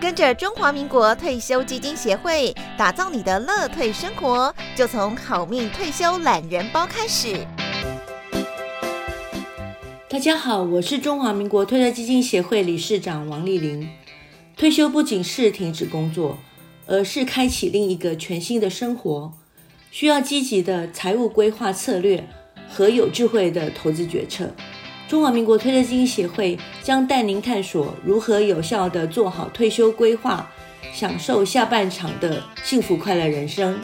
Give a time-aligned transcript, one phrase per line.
[0.00, 7.44] 跟着中华民国退休基金协会打造你的乐退生活，就从好命退休懒人包开始。
[10.08, 13.88] 大家好，我是中华民国退休基金协会理事长王丽玲。
[14.56, 16.38] 退休不仅是停止工作，
[16.86, 19.32] 而是开启另一个全新的生活，
[19.90, 22.24] 需要积极的财务规划策略
[22.68, 24.54] 和有智慧的投资决策。
[25.08, 30.46] 中华民国退休金协会将带您探索如何有效地做好退休规划，
[30.92, 33.80] 享受下半场的幸福快乐人生。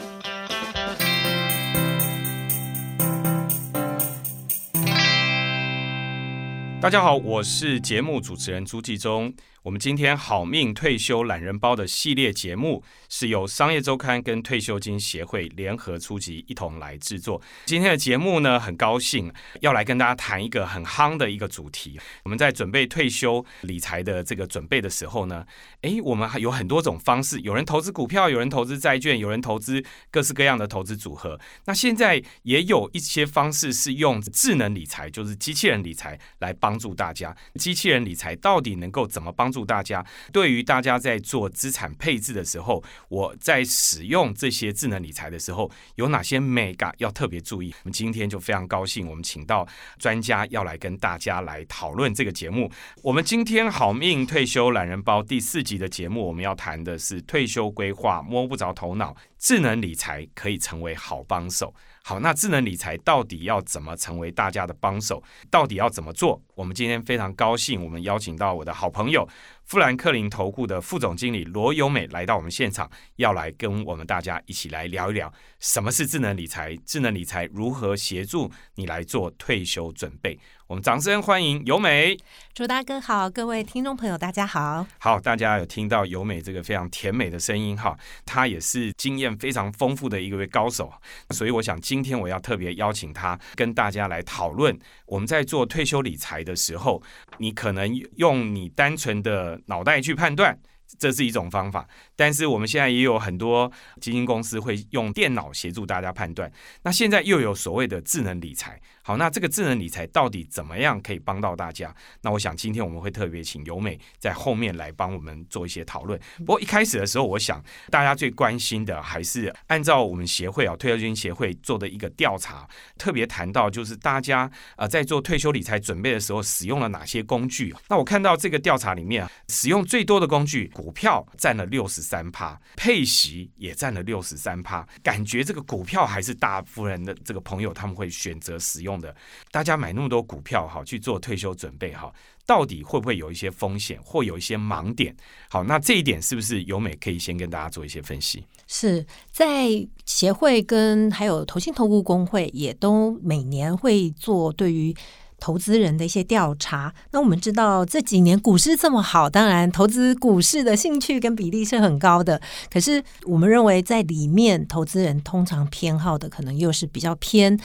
[6.79, 9.33] 大家好，我是节目主持人朱继忠。
[9.65, 17.41] 我们今天好命退休懒人包的系列节目是由商业周刊跟退休金协会联合出集，一同来制作。
[17.65, 21.99] 今天的节目呢，很高兴要来跟大家谈一个很夯的一个主题。
[22.25, 25.43] 我们在准备退休理财的这个准备的时候呢，
[25.81, 31.39] 诶，我们还有很多种方式，有人投资股票，有人投资债券，有人投资各式各样的投资组合。
[31.65, 37.35] 那现在也有一些方式是用智能理财，就是机器人理财来帮助大家。
[37.55, 39.54] 机器人理财到底能够怎么帮？
[39.55, 47.73] 祝大家，对于大家在做资产配置的时候，我在使用这些智能理财的时候，有哪些 mega 要特别注意？
[47.83, 49.65] 我们今天就非常高兴，我们请到
[49.97, 52.69] 专家要来跟大家来讨论这个节目。
[53.01, 61.73] 我们今天好命退休懒人包第四集的节目，我们要谈的是退休规划摸不着头脑，智能理财可以成为好帮手。
[62.07, 65.23] 好，那智能理财到底要怎么成为大家的帮手？
[65.49, 66.39] 到底要怎么做？
[66.53, 69.27] 我们今天非常高兴，我们邀请到我的好朋友
[69.65, 80.39] 富兰克林投顾的副总经理罗友美来到我们现场，要来跟我们大家一起来聊一聊什么是智能理财，智能理财如何协助你来做退休准备。
[80.67, 82.17] 我们掌声欢迎尤美，
[82.53, 84.85] 朱大哥好，各位听众朋友大家好。
[84.97, 90.91] 好，大家有听到尤美这个非常甜美的声音哈，她也是经验非常丰富的一位高手，
[91.31, 97.01] 所以我想今天我要特别邀请她跟大家来讨论，我们在做退休理财的时候，
[97.37, 100.57] 你可能用你单纯的脑袋去判断，
[100.99, 101.87] 这是一种方法。
[102.15, 106.51] 但是我们现在也有很多基金公司会用电脑协助大家判断。
[106.83, 111.93] 那现在又有所谓的智能理财，好，那这个智能理财到底怎么样可以帮到大家？
[112.21, 116.17] 那我想今天我们会特别请尤美在后面来帮我们做一些讨论。
[116.37, 122.65] 不过一开始的时候，我想大家最关心的还是按照我们协会啊退休金协会做的一个调查，
[122.97, 127.75] 特别谈到就是大家呃在做退休理财准备的时候使用了哪些工具？
[127.89, 132.04] 那我看到这个调查里面使用最多的工具，股票占了六十。
[132.05, 139.13] 三趴配息也占了六十三趴，感觉这个股票还是大部分人的这个朋友他们会选择使用的。
[139.51, 142.13] 大家买那么多股票哈去做退休准备哈，
[142.45, 145.15] 到底会不会有一些风险或有一些盲点？
[145.49, 148.45] 好，那这一点是不是由美可以先跟大家做一些分析？
[148.67, 149.67] 是在
[150.05, 154.95] 协会跟还有投信投顾工会也都每年会做对于。
[155.39, 162.41] 投资人的一些调查，那我们知道这几年股市这么好，当然投资股市的兴趣跟比例是很高的。
[162.71, 167.59] 可是我们认为在里面，投资人通常偏好的可能又是比较偏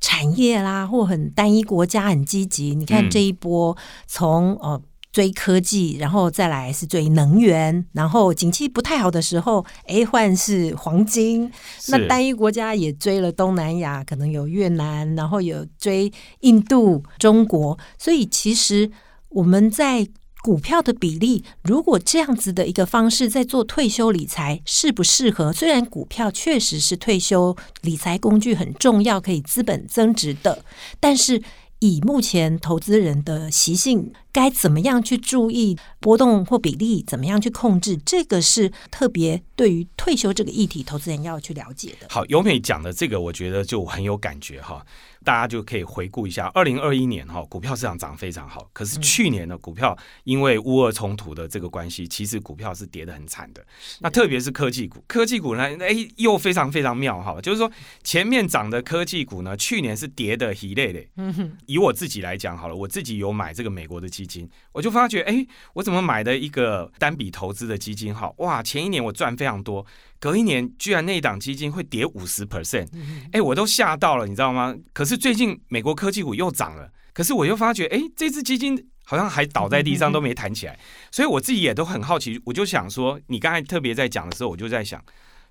[0.00, 2.74] 产业啦，或很单一国家很积极。
[2.74, 3.76] 你看这一波
[4.06, 4.80] 从呃。
[5.14, 11.48] 追科技，然后再来是追能源，然后景气不太好的时候，哎，换是黄金。
[11.86, 17.78] 那单一国家也追了东南亚，可能有越南，然后有追印度、中国。
[17.96, 18.90] 所以其实
[19.28, 20.08] 我们在
[20.42, 25.52] 股票的比例，如果这样子的一个方式在做退休理财，适不适合？
[25.52, 30.64] 虽然股票确实是退休理财工具很重要，可以资本增值的，
[30.98, 31.40] 但是。
[31.84, 37.04] 以目前投资人的习性，该怎么样去注意波动或比例？
[37.06, 37.94] 怎么样去控制？
[38.06, 42.06] 这个是特别对于退休这个议题，投资人要去了解的。
[42.08, 44.82] 好，尤美讲的这个，我觉得就很有感觉哈。
[45.24, 48.68] 大家就可以回顾一下，二零二一年哈，股票市场涨非常好。
[48.72, 53.64] 可是去年呢股票因为乌俄冲突的这个关系，其实股票是跌得很惨的。
[54.00, 57.70] 那特别是科技股，科技股呢，哎，又非常非常妙哈，就是说
[58.02, 61.00] 前面涨的科技股呢，去年是跌的一类的。
[61.16, 69.84] 嗯以我自己来讲好了，我自己有买这个美国的基金，我就发觉，哎，我怎么买的一个单笔投资的基金哈，哇，前一年我赚非常多。
[70.24, 72.88] 隔一年，居然那一档基金会跌五十 percent，
[73.32, 74.74] 哎，我都吓到了，你知道吗？
[74.94, 80.80] 可是最近美国科技股又涨了，可是我又发觉，哎，这只基金好像还倒在地上都没弹起来，
[81.12, 84.98] 所以我自己也都很好奇，我就想说，你刚才特别在讲的时候，我就在想，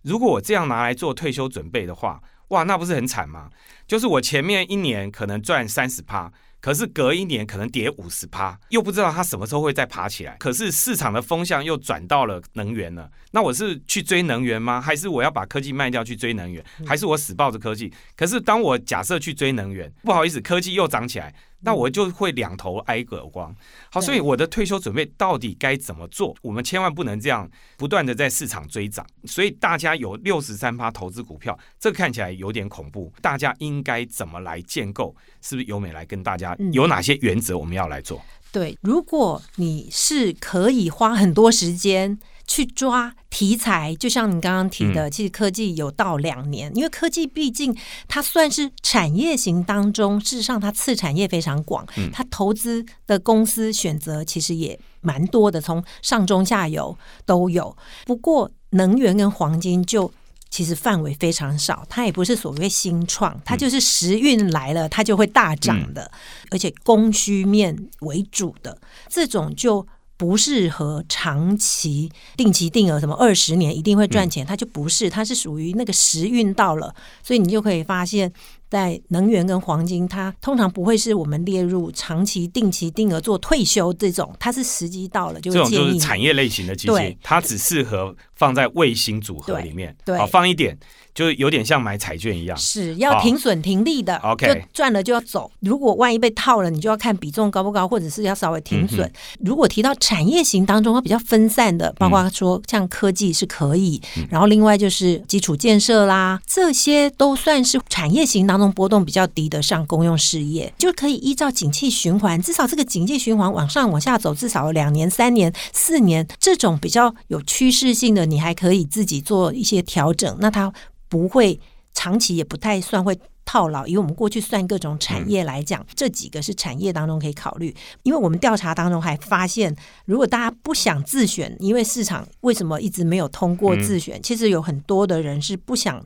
[0.02, 3.52] 如果我这样拿来做退休准备的话，哇，那不是很惨吗？
[3.86, 6.34] 就是我前面一年可能赚三十趴。
[6.64, 10.38] 可是隔一年可能跌五十趴，又不知道它什么时候会再爬起来。
[10.40, 14.80] 可是市场的风向又转到了能源了，那我是去追能源吗？
[14.80, 16.64] 还是我要把科技卖掉去追能源？
[16.88, 17.94] 还是我死抱着科技？
[18.16, 21.36] 可是当我假设去追能源，不好意思，科技又涨起来。
[21.64, 23.56] 那我就会两头挨个耳光。
[23.92, 26.36] 好，所以我的退休准备到底该怎么做？
[26.42, 29.06] 我们千万不能这样不断的在市场追涨。
[29.26, 33.12] 所以大家有六十三趴投资股票，这看起来有点恐怖。
[33.22, 35.16] 大家应该怎么来建构？
[35.42, 38.22] 是不是由美来跟大家有哪些原则我们要来做？
[38.52, 42.20] 对，如果你是可以花很多时间。
[42.46, 47.76] 去抓题材，就像你刚刚提的，其实科技有到两年，因为科技毕竟
[48.08, 56.96] 它算是产业型当中，事实上它次产业非常广，它投资的公司选择其实也蛮多的，从上中下游
[57.26, 57.76] 都有。
[58.06, 60.12] 不过能源跟黄金就
[60.50, 66.12] 其实范围非常少，它也不是所谓新创，它就是时运来了，它就会大涨的，
[66.52, 68.78] 而且供需面为主的
[69.10, 69.88] 这种就。
[70.24, 78.32] 不适合长期定期定额，什么二十年一定会赚钱，它就不是，它是属于那个时运到了，所以你就可以发现。
[78.70, 90.76] 在能源跟黄金，它通常不会是我们列入长期定期定额做退休这种，它是时机到了就这种就是产业类型的基金，它只适合放在卫星组合里面，好放一点，
[91.16, 95.50] 就有点像买彩券一样，是要停损停利的，OK，赚了就要走。
[95.60, 99.10] 如果万一被套了，你就要看比重高不高，或者是要稍微停损。
[99.40, 108.74] 如果提到产业型当中，它比较分散的，包括说像科技是可以，然后另外就是基础建设啦，这些都算是产业型当中。
[108.74, 120.36] 波动比较低的上公用事业，就可以依照景气循环，至少这个景气循环往上往下走，至少两年、三年、四年这种比较有趋势性的，你还可以自己做一些调整。
[120.40, 120.74] 那它
[121.14, 121.60] 不会
[121.94, 123.16] 长期也不太算会
[123.46, 123.86] 套牢。
[123.86, 127.76] 以我们过去算各种产业来讲，这几个是产业当中可以考虑。
[128.02, 129.76] 因为我们调查当中还发现，
[130.06, 134.20] 如果大家不想自选，因为市场为什么一直没有通过自选？
[134.24, 136.04] 其实有很多的人是不想。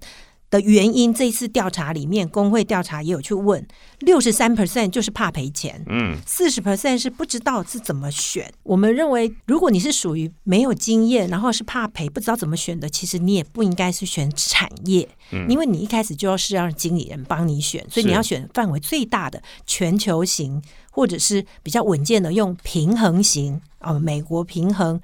[0.49, 3.65] 的原因，这一次调查里面，工会调查也有去问，
[3.99, 8.49] 六十三 percent 就是怕赔钱，嗯，四十 percent 是不知道是怎么选。
[8.63, 20.61] 我们认为，如果你是属于没有经验，然后是怕赔，不知道怎么选的，其实你也不应该是选产业，嗯，因为你一开始就要是让经理人帮你选，所以你要选范围最大的全球型，
[20.91, 25.01] 或者是比较稳健的用平衡型啊，美国平衡。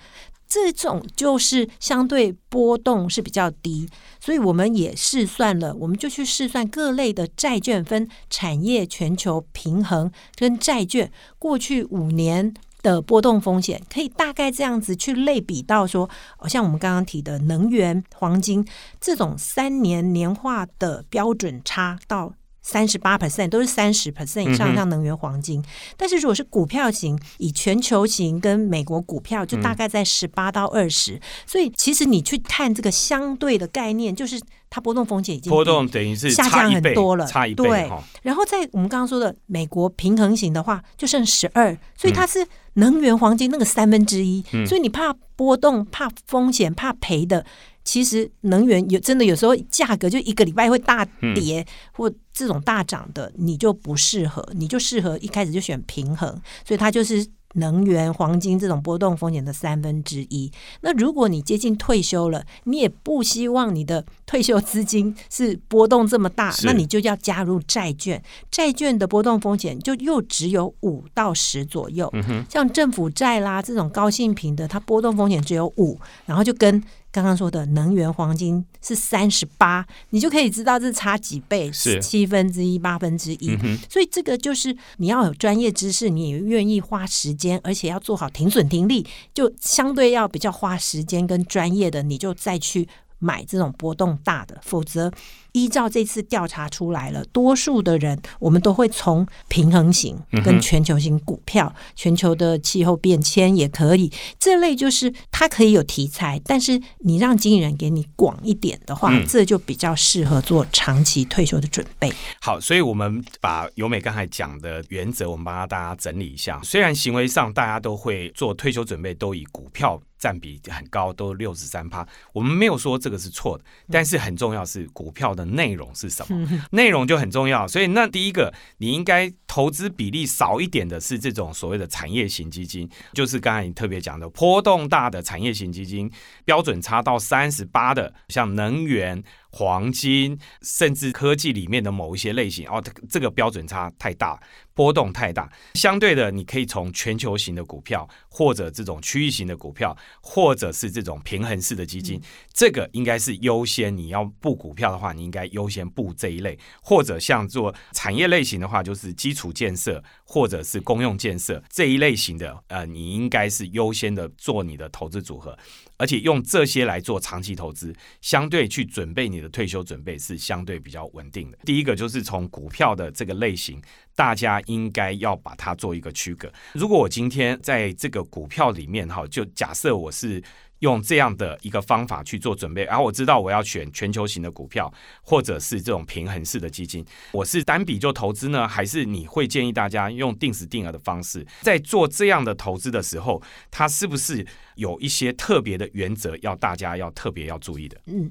[0.48, 12.54] 这种就是相对波动是比较低，所以我们也试算了，我们就去试算各类的债券分产业全球平衡跟债券过去五年
[12.84, 16.10] 的波动风险，可以大概这样子去类比到说，
[16.48, 18.68] 像我们刚刚提的能源、黄金
[19.02, 22.34] 这种三年年化的标准差到。
[22.64, 25.64] 三十八 percent 都是三十 percent 以上，像能源、黄金。
[25.98, 31.20] 但是如果是股票型，以全球型跟美国股票，就大概在十八到二十。
[31.46, 37.64] 所以其实你去看这个相对的概念，就是它波动风险已经波动等于是下降很多了，差一倍。
[37.64, 41.78] 对，然后在我们刚刚说的美国平衡型的话，就剩十二。
[41.98, 44.42] 所以它是能源、黄金那个三分之一。
[44.66, 47.46] 所以你怕波动、怕风险、怕赔的。
[47.84, 56.30] 其实能源有真的有时候价格就一个礼拜会大跌或这种大涨的，你就不适合，你就适合一开始就选平衡，
[56.66, 60.52] 所以它就是能源、黄金这种波动风险的三分之一。
[60.82, 68.24] 那如果你接近退休了，你也不希望你的退休资金是波动这么大，那你就要加入债券。
[68.50, 72.12] 债券的波动风险就又只有五到十左右，
[72.50, 76.82] 像政府债啦这种高性平的，它波动风险只有五，然后就跟。
[77.14, 83.58] 刚刚说的能源黄金是三十八，你就可以知道这差几倍，是七分之一、八分之一。
[83.90, 92.90] 所以这个就是你要有专业知识，你也愿意花时间，而且要做好停损停利，就相对要比较花时间跟专业的，你就再去。
[93.20, 95.10] 买这种波动大的，否则
[95.54, 112.12] 依照这次调查出来了，多数的人我们都会从平衡型跟全球型股票，全球的气候变迁也可以，这类就是它可以有题材，但是你让经纪人给你广一点的话，这就比较适合做长期退休的准备。
[112.42, 116.60] 好，所以我们把由美刚才讲的原则，我们帮大家整理一下。
[116.64, 120.02] 虽然行为上大家都会做退休准备，都以股票。
[120.20, 122.08] 占比很高，都六十三趴。
[122.32, 127.68] 我们没有说这个是错的，但是很重要是股票的内容是什么，内容就很重要。
[127.68, 136.12] 所以那第一个，你应该投资比例少一点的是这种所谓的产业型基金，就是刚才你特别讲的波动大的产业型基金，
[136.46, 139.24] 标准差到三十八的，像能源。
[139.56, 144.42] 黄金，甚至科技里面的某一些类型，哦，这这个标准差太大。
[144.76, 152.20] 波动太大，相对的，你可以从全球型的股票，或者这种区域型的股票，或者是这种平衡式的基金，
[152.52, 153.96] 这个应该是优先。
[153.96, 165.56] 你要布股票的话，你应该优先布这一类，或者像做产业类型的话，就是基础建设或者是公用建设这一类型的，呃，你应该是优先的做你的投资组合，
[166.04, 171.58] 而且用这些来做长期投资，相对去准备你的退休准备是相对比较稳定的。
[171.64, 173.82] 第一个就是从股票的这个类型。
[174.16, 176.52] 大家应该要把它做一个区隔。
[176.74, 180.44] 如果我今天在这个股票里面哈，就假设我是。
[180.84, 187.06] 用这样的一个方法去做准备，然后我知道我要选全球型的股票，或者是这种平衡式的基金。
[187.32, 197.98] 我是单笔就投资呢，还是你会建议大家用定时定额的方式，在做这样的投资的时候，它是不是有一些特别的原则要大家要特别要注意的？
[198.08, 198.30] 嗯，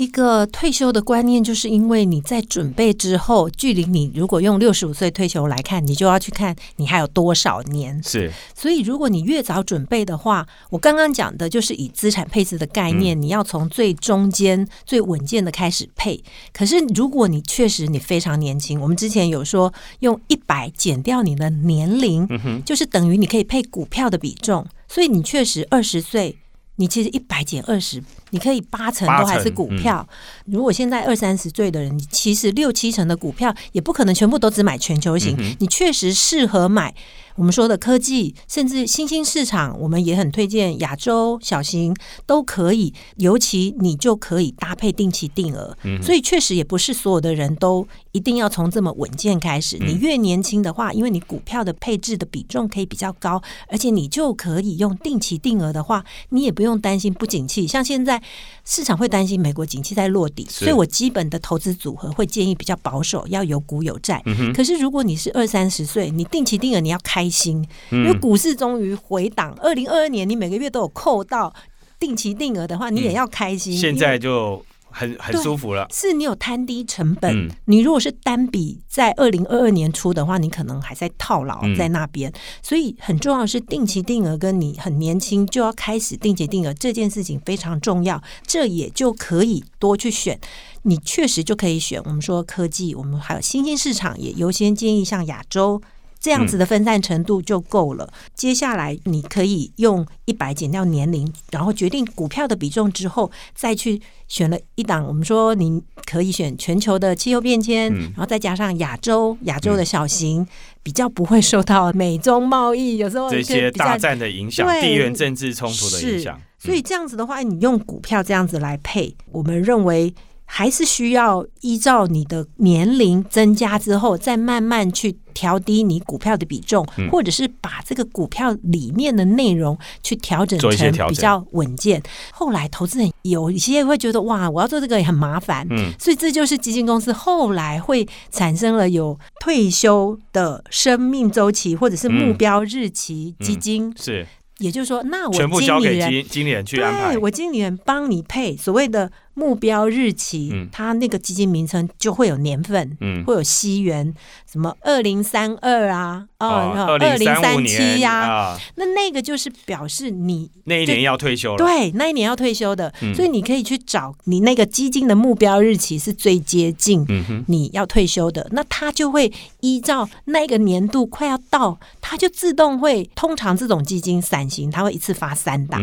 [0.00, 8.02] 一个退休的观念，就是因为你在准备之后，距离你如果用六十五岁退休来看，你就要去看你还有多少年。
[8.02, 16.24] 是，所以如果你越早准备的话，我刚刚讲的就是以资产配置的概念，你要从最中间、最稳健的开始配。
[16.54, 22.26] 可是，如果你确实你非常年轻，我们之前有说用一百减掉你的年龄，
[22.64, 24.66] 就是等于你可以配股票的比重。
[24.88, 26.38] 所以你确实二十岁，
[26.76, 28.02] 你其实一百减二十。
[28.30, 30.06] 你可以八成都还是股票。
[30.46, 35.36] 如果现在二三十岁的人，其实六七成的股票也不可能全部都只买全球型。
[35.58, 36.94] 你确实适合买
[37.40, 42.92] 我们说的科技，甚至新兴市场，我们也很推荐亚洲小型都可以。
[43.16, 45.74] 尤其你就可以搭配定期定额。
[46.02, 49.78] 所以确实也不是所有的人都一定要从这么稳健开始。
[49.78, 57.66] 你越年轻的话，因为你股票的配置的比重可以比较高，而且你就可以用定期定额的话，你也不用担心不景气。
[57.66, 58.22] 像现在。
[58.62, 64.22] 市场会担心美国景气在落底，所以我基本的投资组合会建议比较保守，要有股有债。
[64.54, 69.56] 可是如果你是二三十岁，你定期定额你要开心，因为股市终于回档。
[69.62, 71.54] 二零二二年你每个月都有扣到
[71.98, 73.72] 定期定额的话，你也要开心。
[73.72, 74.62] 现在就。
[74.92, 77.48] 很很舒服了，是你有摊低成本。
[77.66, 82.32] 你如果是单笔在二零二二年初的话，你可能还在套牢在那边。
[82.60, 88.20] 所以很重要的是定期定额，跟你很年轻就要开始定期定额这件事情非常重要。
[88.44, 90.36] 这也就可以多去选，
[90.82, 92.02] 你确实就可以选。
[92.04, 95.80] 我们说科技，我们还有新兴市场，也优先建议像亚洲。
[96.20, 98.12] 这样子的分散程度就够了。
[98.34, 105.06] 接下来你可以用一百减掉年龄，然后决定股票的比重之后，再去选了一档。
[105.06, 110.46] 我们说你可以选全球的气候变迁，然后再加上亚洲亚洲的小型，
[110.82, 116.38] 比较不会受到美中贸易有时候这些大战的影响、地缘政治冲突的影响。
[116.58, 120.14] 所以这样子的话，你用股票这样子来配，我们认为。
[120.52, 132.02] 还是需要依照你的年龄增加之后，再慢慢去调低你股票的比重，或者是把这个股票里面的内容去调整成比较稳健。
[132.32, 144.26] 后来投资人有一些会觉得哇，我要做这个也很麻烦，嗯，所以这就是基金公司后来会产生了有退休的生命周期或者是目标日期基金是。
[144.58, 147.16] 也就是说，那我全部交给经经理人去安排。
[147.16, 154.14] 我经理人帮你配所谓的目标日期，它那个基金名称就会有年份，嗯，会有西元，
[154.50, 167.06] 什么二零三二啊，哦，二零三七呀，那那个就是表示你那一年要退休了，对，那一年要退休的，所以你可以去找你那个基金的目标日期是最接近
[167.46, 174.50] 你要退休的，那它就会依照那个年度快要到，它就自动会，通常这种基金散。
[174.50, 175.80] 行，他会一次发三档，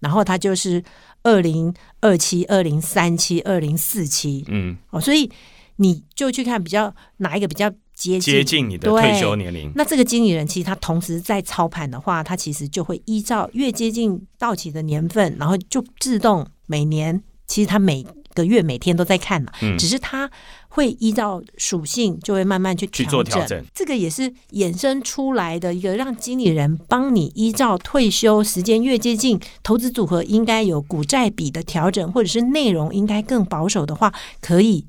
[0.00, 0.82] 然后它就是
[1.22, 5.30] 二零二七、二零三七、二零四七，嗯，哦，所以
[5.76, 9.70] 你就去看比较哪一个比较接近接近你的退休年龄。
[9.74, 20.30] 那这个经理人其实他同时在操盘的话，他其实就会依照越接近到期的年份，然后就自动每年，其实他每个月每天都在看嘛，只是它。
[20.72, 23.64] 会依照属性，就会慢慢去调整。
[23.74, 34.84] 这个也是衍生出来的一个，让经理人帮你依照退休时间越接近，投资组合应该有股债比的调整，或者是内容应该更保守的话，可以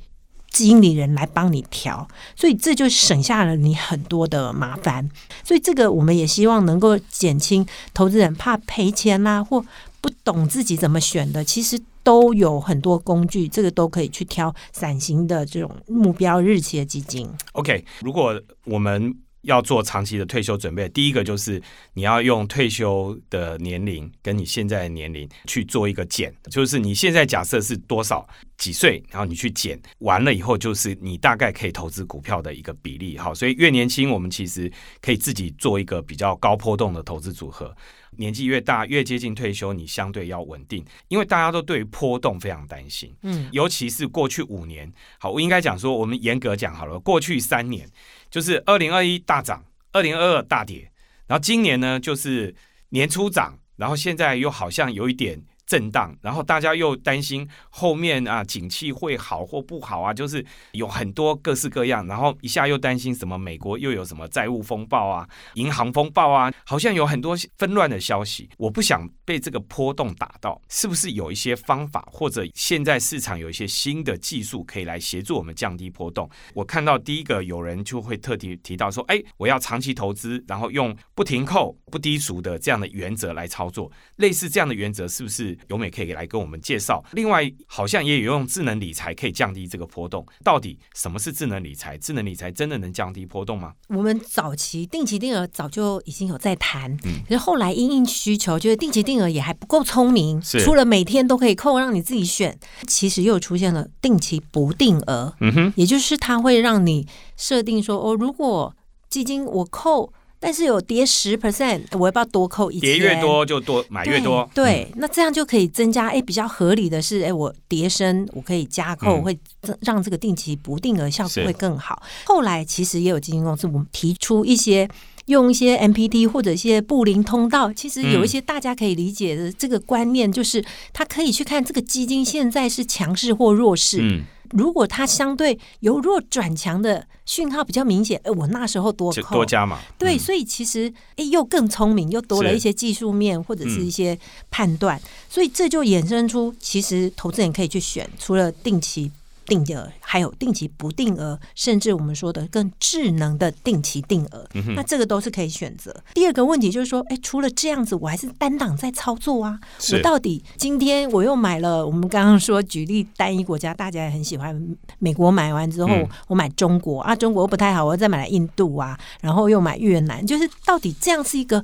[0.52, 2.08] 经理人来帮你调。
[2.36, 5.10] 所以这就省下了你很多的麻烦。
[5.44, 9.66] 所以这个我们也希望能够减轻投资人怕赔钱啦，或
[10.00, 11.44] 不懂自己怎么选的。
[11.44, 11.82] 其实。
[12.04, 17.30] 都有很多工具，这个都可以去挑散型的这种目标日期的基金。
[17.54, 21.62] OK，如果我们要做长期的退休准备，第一个就是
[21.94, 33.18] 你要用退休的年龄跟你现在的年龄去做一个减，就是你现在假设是多少几岁，然后你去减完了以后，就是你大概可以投资股票的一个比例。
[33.18, 34.72] 好，所以越年轻，我们其实
[35.02, 37.76] 可以自己做一个比较高波动的投资组合。
[38.18, 43.16] 年纪越大，越接近退休，你相对要稳定，因为大家都对于波动非常担心。
[43.22, 47.90] 嗯，尤其是过去五年，好，我应该讲说，我们严格讲好了，过去三年
[48.32, 50.92] 就是二零二一大涨，二零二二大跌，
[51.28, 52.56] 然后今年呢就是
[52.90, 55.44] 年初涨，然后现在又好像有一点。
[55.68, 68.50] 震荡，然后大家又担心后面啊景气会好或不好啊，就是有很多各式各样，然后一下又担心什么美国又有什么债务风暴啊、银行风暴啊，好像有很多纷乱的消息。
[68.58, 76.30] 我不想被这个波动打到，是不是有一些方法或者现在市场有一些新的技术可以来协助我们降低波动？
[76.54, 85.58] 我看到第一个有人就会特地提到说，哎，我要长期投资，然后用不停扣、不低俗的这样的原则来操作，类似这样的原则是不是？
[85.70, 87.02] 有美可以来跟我们介绍。
[87.14, 90.26] 另外，好像也有用智能理财可以降低这个波动。
[90.44, 91.98] 到底什么是智能理财？
[91.98, 93.72] 智能理财真的能降低波动吗？
[93.88, 100.42] 我们早期定期定额早就已经有在谈，可是后来因应需求，就是定期定额也还不够聪明。
[100.42, 105.34] 除了每天都可以扣，让你自己选，其实又出现了定期不定额。
[105.42, 108.76] 嗯哼，也就是它会让你设定说，哦，如果
[109.10, 110.14] 基金我扣。
[110.44, 114.50] 但是有跌十 percent，我要不要多扣一跌越多就多买越多。
[114.56, 116.08] 对，那这样就可以增加。
[116.08, 119.40] 哎，比较合理的是，哎，我叠升，我可以加扣，会
[119.82, 122.02] 让这个定期不定额效果会更好。
[122.26, 124.90] 后来其实也有基金公司，我们提出一些
[125.32, 133.98] 用一些 MPT 或者一些布林通道，其实有一些大家可以理解的这个观念，就是他可以去看这个基金现在是强势或弱势。
[134.02, 134.22] 嗯。
[134.52, 139.80] 如果它相对由弱转强的讯号比较明显，哎，我那时候多扣多加嘛？
[139.98, 144.20] 对，所以其实哎又更聪明，又多了一些技术面或者是一些
[144.50, 149.10] 判断，所以这就衍生出其实投资人可以去选，除了定期。
[149.52, 155.94] 定额还有定期不定额，甚至我们说的更智能的定期定额，那这个都是可以选择。
[156.14, 159.60] 第二个问题就是说，哎，除了这样子，我还是单档在操作啊。
[159.92, 164.58] 我到底今天我又买了，我们刚刚说举例单一国家，大家也很喜欢
[165.00, 165.90] 美国，买完之后
[166.28, 171.62] 我买中国啊，中国不太好，我再买来印度啊，然后又买越南，就是到底这样是一个。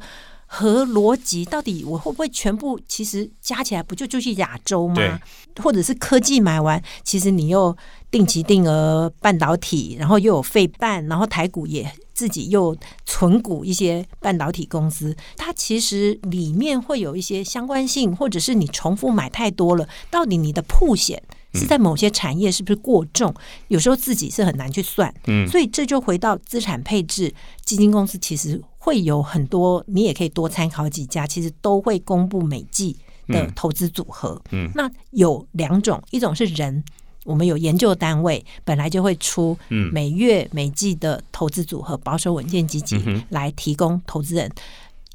[0.49, 5.19] 和逻辑到底我会不会全部其实加起来不就就是亚洲吗？
[5.61, 7.75] 或者是科技买完，其实你又
[8.09, 21.21] 定期定额半导体，然后又有费半，然后台股也自己又存股一些半导体公司，它其实里面会有一些相关性，或者是你重复买太多了，到底你的铺险
[21.53, 23.33] 是在某些产业是不是过重？
[23.67, 27.33] 有时候自己是很难去算，嗯，所以这就回到资产配置
[27.65, 28.61] 基金公司其实。
[28.87, 32.95] 会有很多，你也可以多参考几家，其实都会公布每季
[33.27, 34.41] 的投资组合。
[34.51, 36.81] 嗯，那有两种，一种是人，
[37.25, 39.57] 我们有研究单位本来就会出
[39.91, 44.49] 每月每季的投资组合，保守稳健基金来提供投资人。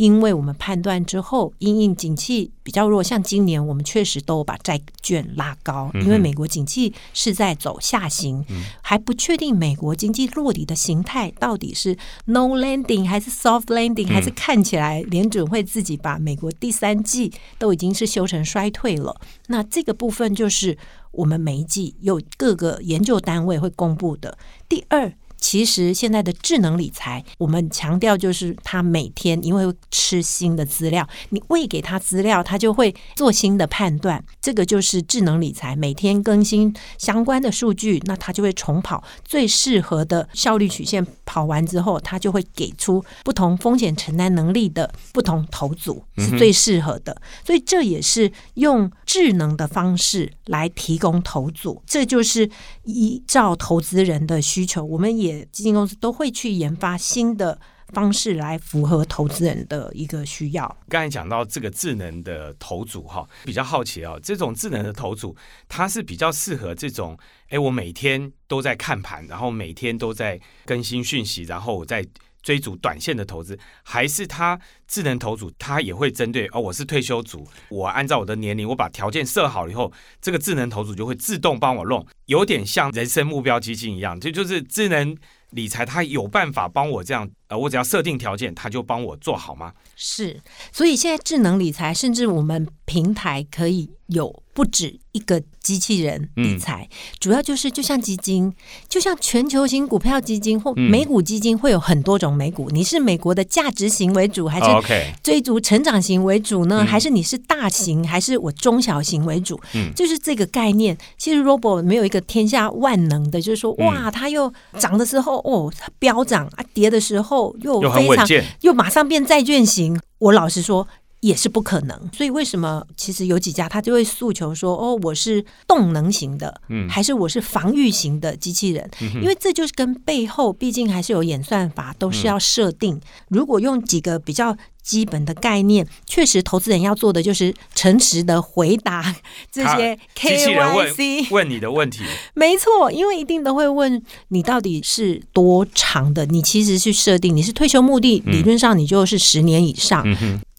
[0.02, 8.44] 因为我们判断之后，因应景气比较弱，像今年我们确实都把债券拉高，因为美国景气是在走下行，
[8.80, 19.20] 还不确定美国经济落底的形态到底是 no landing 还是 soft landing，还是看起来联准会自己把美国第三季都已经是修成衰退了。
[19.46, 20.76] 那这个部分就是
[21.12, 24.36] 我们每一季有各个研究单位会公布的。
[24.68, 25.12] 第二。
[25.42, 34.24] 其实现在的智能理财，我们强调就是他每天因为吃新的资料，你喂给他资料，他就会做新的判断。
[34.40, 41.04] 这个就是智能理财，每天更新相关的数据，那他就会重跑最适合的效率曲线。
[41.24, 47.20] 跑完之后，他就会给出不同风险承担能力的不同投组是最适合的。
[47.44, 52.48] 所以这也是用智能的方式来提供投组，这就是
[52.84, 55.31] 依照投资人的需求，我们也。
[55.52, 60.78] 基金公司都会去研发新的方式来符合投资人的一个需要。
[60.88, 65.36] 刚才讲到这个智能的投组哈，比较好奇啊，这种智能的投组，
[65.68, 67.18] 它是比较适合这种，
[67.48, 72.06] 哎，我每天都在看盘，然后每天都在更新讯息，然后我在
[72.42, 85.16] 追逐短线的投资，还是他智能投组，他也会针对哦，我是退休族，我按照我的年龄，我把条件设好了以后，这个智能投组就会自动帮我弄，有点像人生目标基金一样，这就是智能。
[85.52, 89.74] 理财，它有办法帮我这样呃，我只要设定条件，它就帮我做好吗？
[89.96, 90.40] 是，
[90.72, 96.88] 所以现在智能理财，甚至我们平台可以有不止一个机器人理财，
[97.18, 98.52] 主要就是就像基金，
[98.88, 102.68] 就像全球型股票基金或美股基金，会有很多种美股。
[102.70, 106.84] 你是美国的价值型为主，还是追逐成长型为主呢？
[106.84, 109.58] 还是你是大型，还是我中小型为主？
[109.74, 110.96] 嗯就是这个概念。
[111.16, 120.86] 其实 Robo 没有一个天下万能的，就是说哇，它又涨的时候哦它飙涨啊，跌的时候又非常稳健，又马上变债券型，我老实说
[121.22, 121.98] 也是不可能。
[122.12, 128.88] 所以为什么其实有几家他就会诉求说，哦，我是动能型的，嗯还是我是防御型的机器人？
[129.00, 133.00] 因为这就是跟背后毕竟还是有演算法，都是要设定。
[133.28, 134.56] 如果用几个比较。
[134.82, 139.14] 基本的概念，确实，投资人要做的就是诚实的回答
[139.48, 141.26] 这些机器人问 KYC。
[141.30, 142.02] 问你的问题，
[142.34, 150.04] 没错，因为一定都会问你到底是多长的，你其实去设定你是退休目的，理论上你就是十年以上，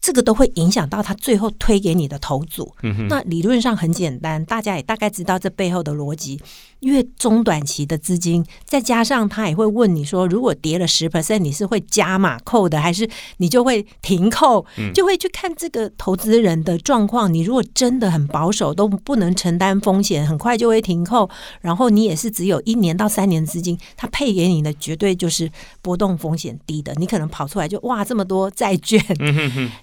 [0.04, 2.70] 这个都会影响到他最后推给你的投组。
[2.82, 6.38] 嗯，那理论上很简单，大家也大概知道这背后的逻辑。
[6.84, 14.64] 越中短期的资金，再加上他也会问你说，如果跌了十 percent，你是会加码扣的，还是你就会停扣？
[14.94, 17.32] 就会去看这个投资人的状况。
[17.32, 21.28] 你如果真的很保守，都不能承担风险，很快就会停扣。
[21.60, 25.50] 然后你也是只有一年到三年资金，他配给你的绝对就是
[25.82, 26.94] 波动风险低的。
[26.96, 29.02] 你可能跑出来就哇这么多债券，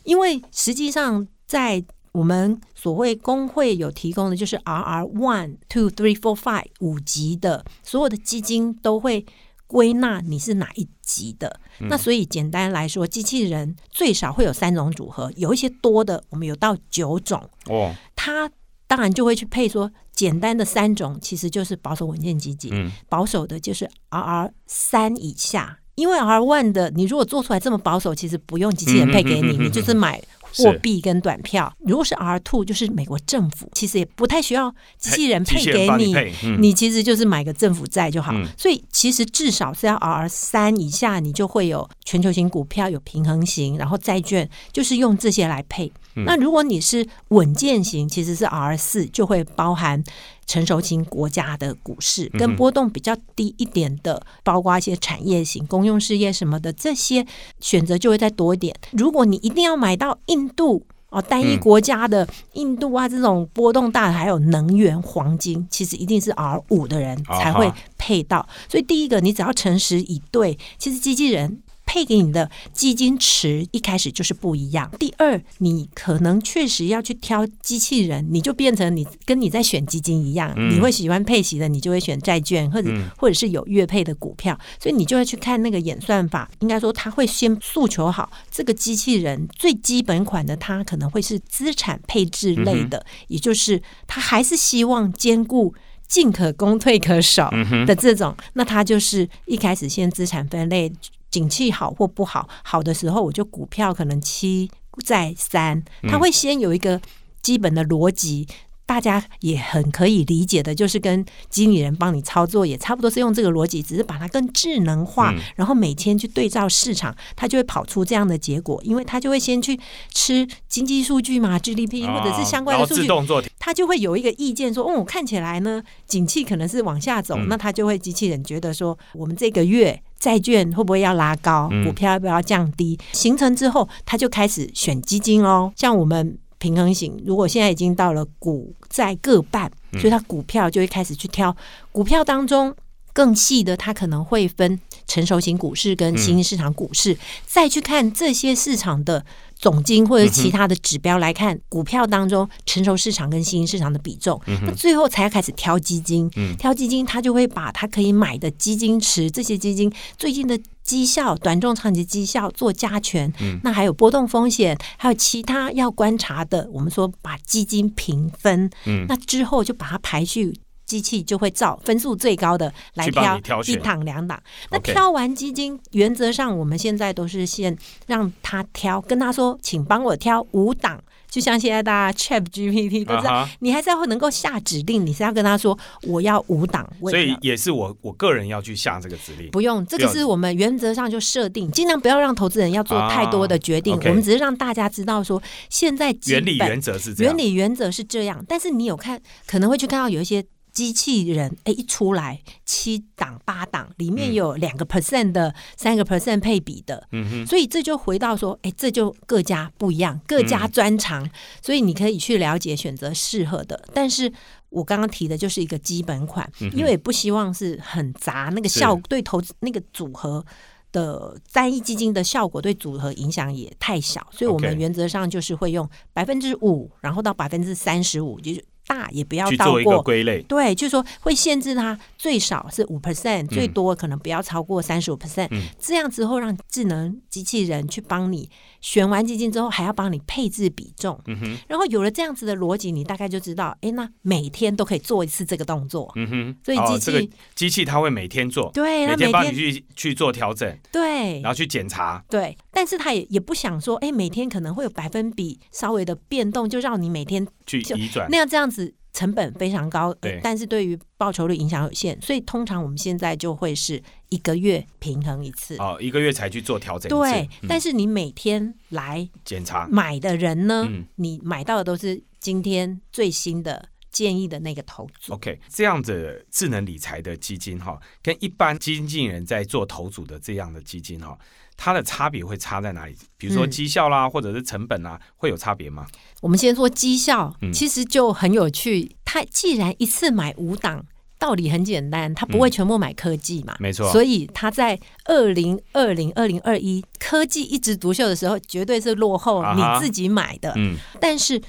[0.04, 9.24] 因为实际上在我们所谓工会有提供的就是 RR one two three four five 五级的所有的基金都会
[9.68, 11.60] 归纳你是哪一级的。
[11.82, 17.48] 那所以简单来说，机器人最少会有三种组合，有一些多的，我们有到九种。
[17.68, 18.50] 哦，它
[18.88, 25.78] 当然就会去配说，简单的三种其实就是保守稳健基金，嗯保守的就是 RR 三以下。
[25.96, 30.20] 因为 R one 的，你如果做出来这么保守，其实不用机器人配给你，你就是买
[30.56, 31.72] 货币跟短票。
[31.80, 38.32] 如果是 R two，就是美国政府，其实也不太需要机器人配给你你，嗯你其实就是买个政府债就好。
[38.34, 45.92] 嗯所以其实至少是要 R 三以下，你就会有全球型股票、有平衡型，然后债券就是用这些来配。
[46.16, 50.04] 嗯那如果你是稳健型，其实是 R 四，就会包含
[50.52, 57.26] 成熟型国家的股市，嗯跟波动比较低一点的，包括一些产业型、公用事业什么的，这些
[57.62, 58.76] 选择就会再多一点。
[58.92, 60.84] 如果你一定要买到印度。
[61.12, 68.48] 哦，单一嗯国家的印度啊，这种波动大的，还有能源、黄金，其实一定是 R 五的人才会配到。
[68.70, 71.62] 所以第一个，你只要诚实以对，其实机器人
[71.92, 74.90] 配给你的基金池一开始就是不一样。
[74.98, 86.50] 第二，你可能确实要去挑机器人，你就变成你跟你在选基金一样，嗯你会喜欢配息的，你就会选债券或者、嗯或者是有月配的股票，所以你就会去看那个演算法。
[86.60, 95.76] 应该说，他会先诉求好这个机器人最基本款的，它可能会是资产配置类的，也就是他还是希望兼顾。
[96.08, 97.50] 进可攻，退可守
[97.88, 100.92] 的这种，那它就是一开始先资产分类，
[101.32, 104.70] 景气好或不好，好的时候我就股票可能七
[105.04, 107.02] 再三，它会先有一个
[107.42, 108.48] 基本的逻辑。
[108.92, 119.80] 大家也很可以理解的，就是跟经理人帮你操作，也差不多是用这个逻辑，只是把它更智能化，嗯然后每天去对照市场，它就会跑出这样的结果，因为它就会先去
[120.14, 133.00] 吃经济数据嘛，GDP 或者是相关的数据，自动做他就会有一个意见说，哦，看起来呢，景气可能是往下走，嗯那它就会机器人觉得说，我们这个月债券会不会要拉高，嗯股票要不要降低？
[133.14, 135.72] 形成之后，他就开始选基金喽。
[135.78, 141.54] 像我们平衡型，如果现在已经到了股债各半，所以他股票就会开始去挑
[141.92, 142.74] 股票当中。
[143.14, 149.26] 更细的，它可能会分成熟型股市跟新兴市场股市，再去看这些市场的
[149.62, 156.28] 总金或者其他的指标来看，股票当中成熟市场跟新兴市场的比重，那最后才要开始挑基金。
[156.58, 163.32] 挑基金，他就会把他可以买的基金池，这些基金最近的绩效、短中长期绩效做加权。
[163.64, 168.68] 那还有波动风险，还有其他要观察的，我们说把基金平分。
[168.88, 170.52] 嗯那之后就把它排序。
[170.92, 174.42] 机器就会照分数最高的来挑一档两档。
[174.72, 177.78] 那挑完基金，原则上我们现在都是先
[178.08, 181.02] 让他挑，跟他说，请帮我挑五档。
[181.30, 189.50] 就像现在大家 Chat GPT 都知道，你还是要能够下指令，你是要跟他说我要五档，所以也是我我个人要去下这个指令。
[189.50, 193.96] 不用，这个是我们原则上就设定，尽量不要让投资人要做太多的决定。
[193.96, 197.34] 我们只是让大家知道说，现在原理原则是这样。
[197.34, 204.34] 原理原则是这样，但是你有看可能会去看到有一些机器人哎一出来，七档八档里面嗯。
[204.34, 211.30] 有两个 percent 的、三个 percent 配比的，嗯哼，所以这就回到说，哎，这就各家不一样，各家嗯专长，
[211.62, 213.88] 所以你可以去了解选择适合的。
[213.94, 214.32] 但是
[214.70, 220.46] 我刚刚提的就是一个基本款，嗯因为也不希望是很杂，那个效对投资那个组合。
[220.94, 230.42] 的单一基金的效果对组合影响也太小，所以我们原则上就是会用百分之五，然后到百分之三十五，就是大也不要到过归类。
[230.44, 235.48] 对，就是说会限制它最少是五 percent，最多可能不要超过三十五 percent。
[235.52, 238.50] 嗯这样之后，让智能机器人去帮你
[238.82, 241.18] 选完基金之后，还要帮你配置比重。
[241.28, 246.12] 嗯哼，然后有了这样子的逻辑，你大概就知道，哎，那每天都可以做一次这个动作。
[246.16, 252.22] 嗯哼，所以机器哦这个机器它会每天做，对，它每天帮你去去做调整，对然后去检查。
[252.30, 258.38] 对，但是它也也不想说，哎，每天可能会有百分比稍微的变动，就让你每天去移转那。
[258.38, 265.76] 样这样子成本非常高，但是对于报酬率影响有限，所以通常我们现在就会是一个月平衡一次。
[265.78, 267.32] 哦，一个月才去做调整一次。
[267.32, 275.34] 对，嗯但是你每天来检查买的人呢，嗯你买到的都是今天最新的建议的那个投组。
[275.34, 281.38] OK，这样的智能理财的基金哈，跟一般基金经理人在做投组的这样的基金哈，
[281.84, 283.16] 它的差别会差在哪里？
[283.38, 286.06] 比如说嗯绩效啦，或者是成本啦，会有差别吗？
[286.40, 289.16] 我们先说绩效，嗯其实就很有趣。
[289.26, 291.04] 它既然一次买五档，
[291.40, 300.72] 道理很简单，它不会全部买科技嘛，没错所以它在二零二零、二零二一科技一枝独秀的时候，绝对是落后你自己买的。
[300.76, 301.60] 嗯，但是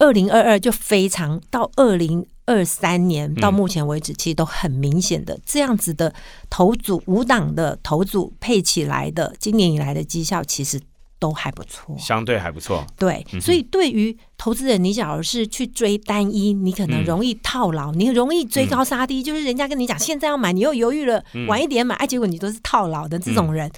[0.00, 3.34] 二零二二就非常到二零二三年嗯。
[3.36, 6.14] 到目前为止，其实都很明显的这样子的
[6.48, 10.80] 投组五档的投组配起来的，今年以来的绩效其实
[11.18, 11.96] 都还不错。
[11.98, 12.86] 相对还不错。
[12.98, 17.04] 对，嗯所以对于投资人，你假如是去追单一，你可能嗯。
[17.04, 21.46] 容易套牢，你容易追高杀低，就是人家跟你讲现在要买，你又犹豫了，嗯。
[21.46, 23.70] 晚一点买，哎，结果你都是套牢的这种人，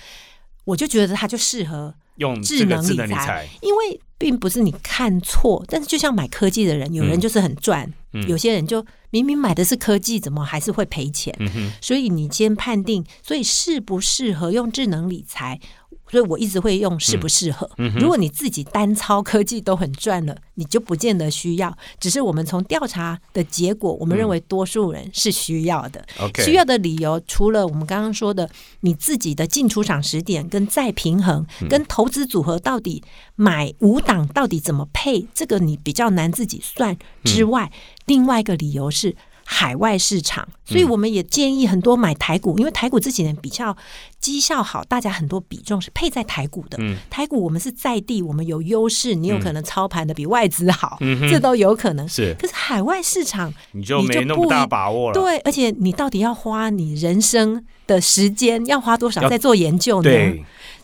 [0.65, 11.35] 我就觉得他就适合用智能理财，因为并不是你看错，但是就像买科技的人，有人就是很赚，嗯有些人就明明买的是科技，怎么还是会赔钱？
[11.39, 15.61] 嗯，所以你先判定，所以适不适合用智能理财？
[16.09, 17.69] 所以我一直会用适不适合。
[17.99, 21.77] 如果你自己单操科技都很赚了，你就不见得需要。
[21.99, 26.07] 只是我们从调查的结果，我们认为多数人是需要的。
[26.45, 28.49] 需要的理由，除了我们刚刚说的
[28.81, 33.03] 你自己的进出场时点跟再平衡，嗯跟投资组合到底
[33.35, 37.73] 买五档到底怎么配，这个你比较难自己算之外，
[38.07, 39.17] 另外一个理由是。
[39.49, 43.75] 海外市场，所以我们也建议很多买台股，因为台股这几年比较
[44.19, 46.77] 绩效好，大家很多比重是配在台股的。
[46.81, 52.07] 嗯台股我们是在地，我们有优势，你有可能操盘的比外资好，嗯这都有可能。
[52.09, 55.15] 是可是海外市场你就没那么大把握了。
[55.15, 60.11] 对，而且你到底要花你人生的时间，要花多少要在做研究呢？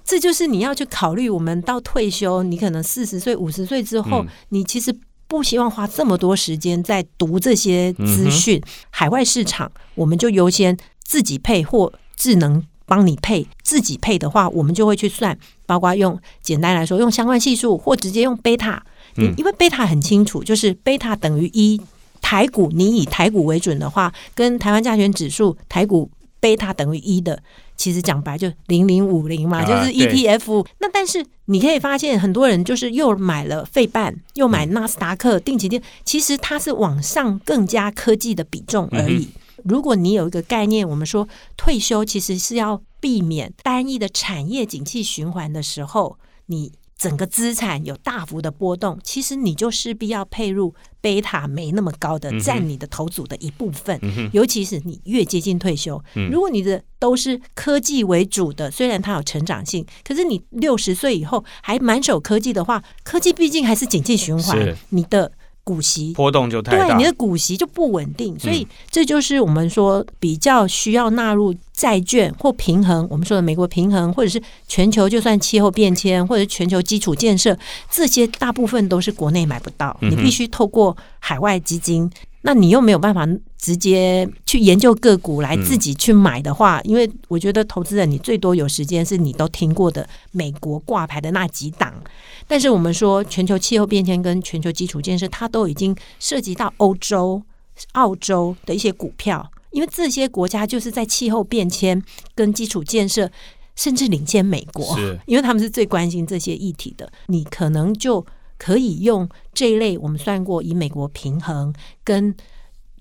[0.04, 1.28] 这就是你要去考虑。
[1.28, 4.94] 我们到退休，你可能四十岁、五十岁之后，嗯你其实
[5.32, 8.58] 不希望花这么多时间在读这些资讯。
[8.58, 12.62] 嗯海外市场，我们就优先自己配或智能。
[12.84, 18.84] 帮你配自己配的话，我们就会去算，包括用简单来说，用相关系数或直接用贝塔。
[19.16, 21.80] 嗯因为贝塔很清楚，就是贝塔等于一。
[22.20, 27.42] 台股你以台股为准的话，跟台湾加权指数台股贝塔等于一的，
[27.82, 30.64] 其实讲白就零零五零嘛，啊就是 ETF。
[30.78, 39.28] 那但是你可以发现，很多人就是又买了费半，又买嗯纳斯达克定期定，其实它是往上更加科技的比重而嗯已。
[39.64, 46.16] 如果你有一个概念，我们说退休其实是要避免单一的产业景气循环的时候，
[46.46, 46.70] 你
[47.02, 53.98] 整个资产有大幅的波动，其实你就势必要配入贝塔没那么高的占你的投组的一部分。
[54.02, 56.30] 嗯，尤其是你越接近退休，嗯。
[56.30, 65.32] 如果你的都是科技为主的，虽然它有成长性，可是你六十岁以后还满手科技的话，科技毕竟还是景气循环，你的
[65.64, 66.12] 股息。
[66.14, 67.04] 波动就太大对你。
[67.04, 73.06] 的股息就不稳定，所嗯以这就是我们说比较需要纳入债券或平衡。
[73.10, 77.56] 我们说的美国平衡，或者是全球就算气候变迁，或者全球基础建设，
[77.90, 82.10] 这些大部分都是国内买不到，你必须透过海外基金。
[82.44, 83.24] 那你又没有办法
[83.62, 91.94] 直接去研究个股来自己去买的话，因为我觉得投资人你最多有时间是你都听过的美国挂牌的那几档，
[92.48, 97.40] 但是我们说全球气候变迁跟全球基础建设，它都已经涉及到欧洲、
[97.92, 102.02] 澳洲的一些股票，因为这些国家就是在气候变迁
[102.34, 103.30] 跟基础建设，
[103.76, 104.96] 甚至领先美国。
[104.96, 107.08] 是，因为他们是最关心这些议题的。
[107.28, 108.26] 你可能就
[108.58, 111.72] 可以用这一类我们算过以美国平衡
[112.02, 112.34] 跟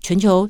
[0.02, 0.48] 全球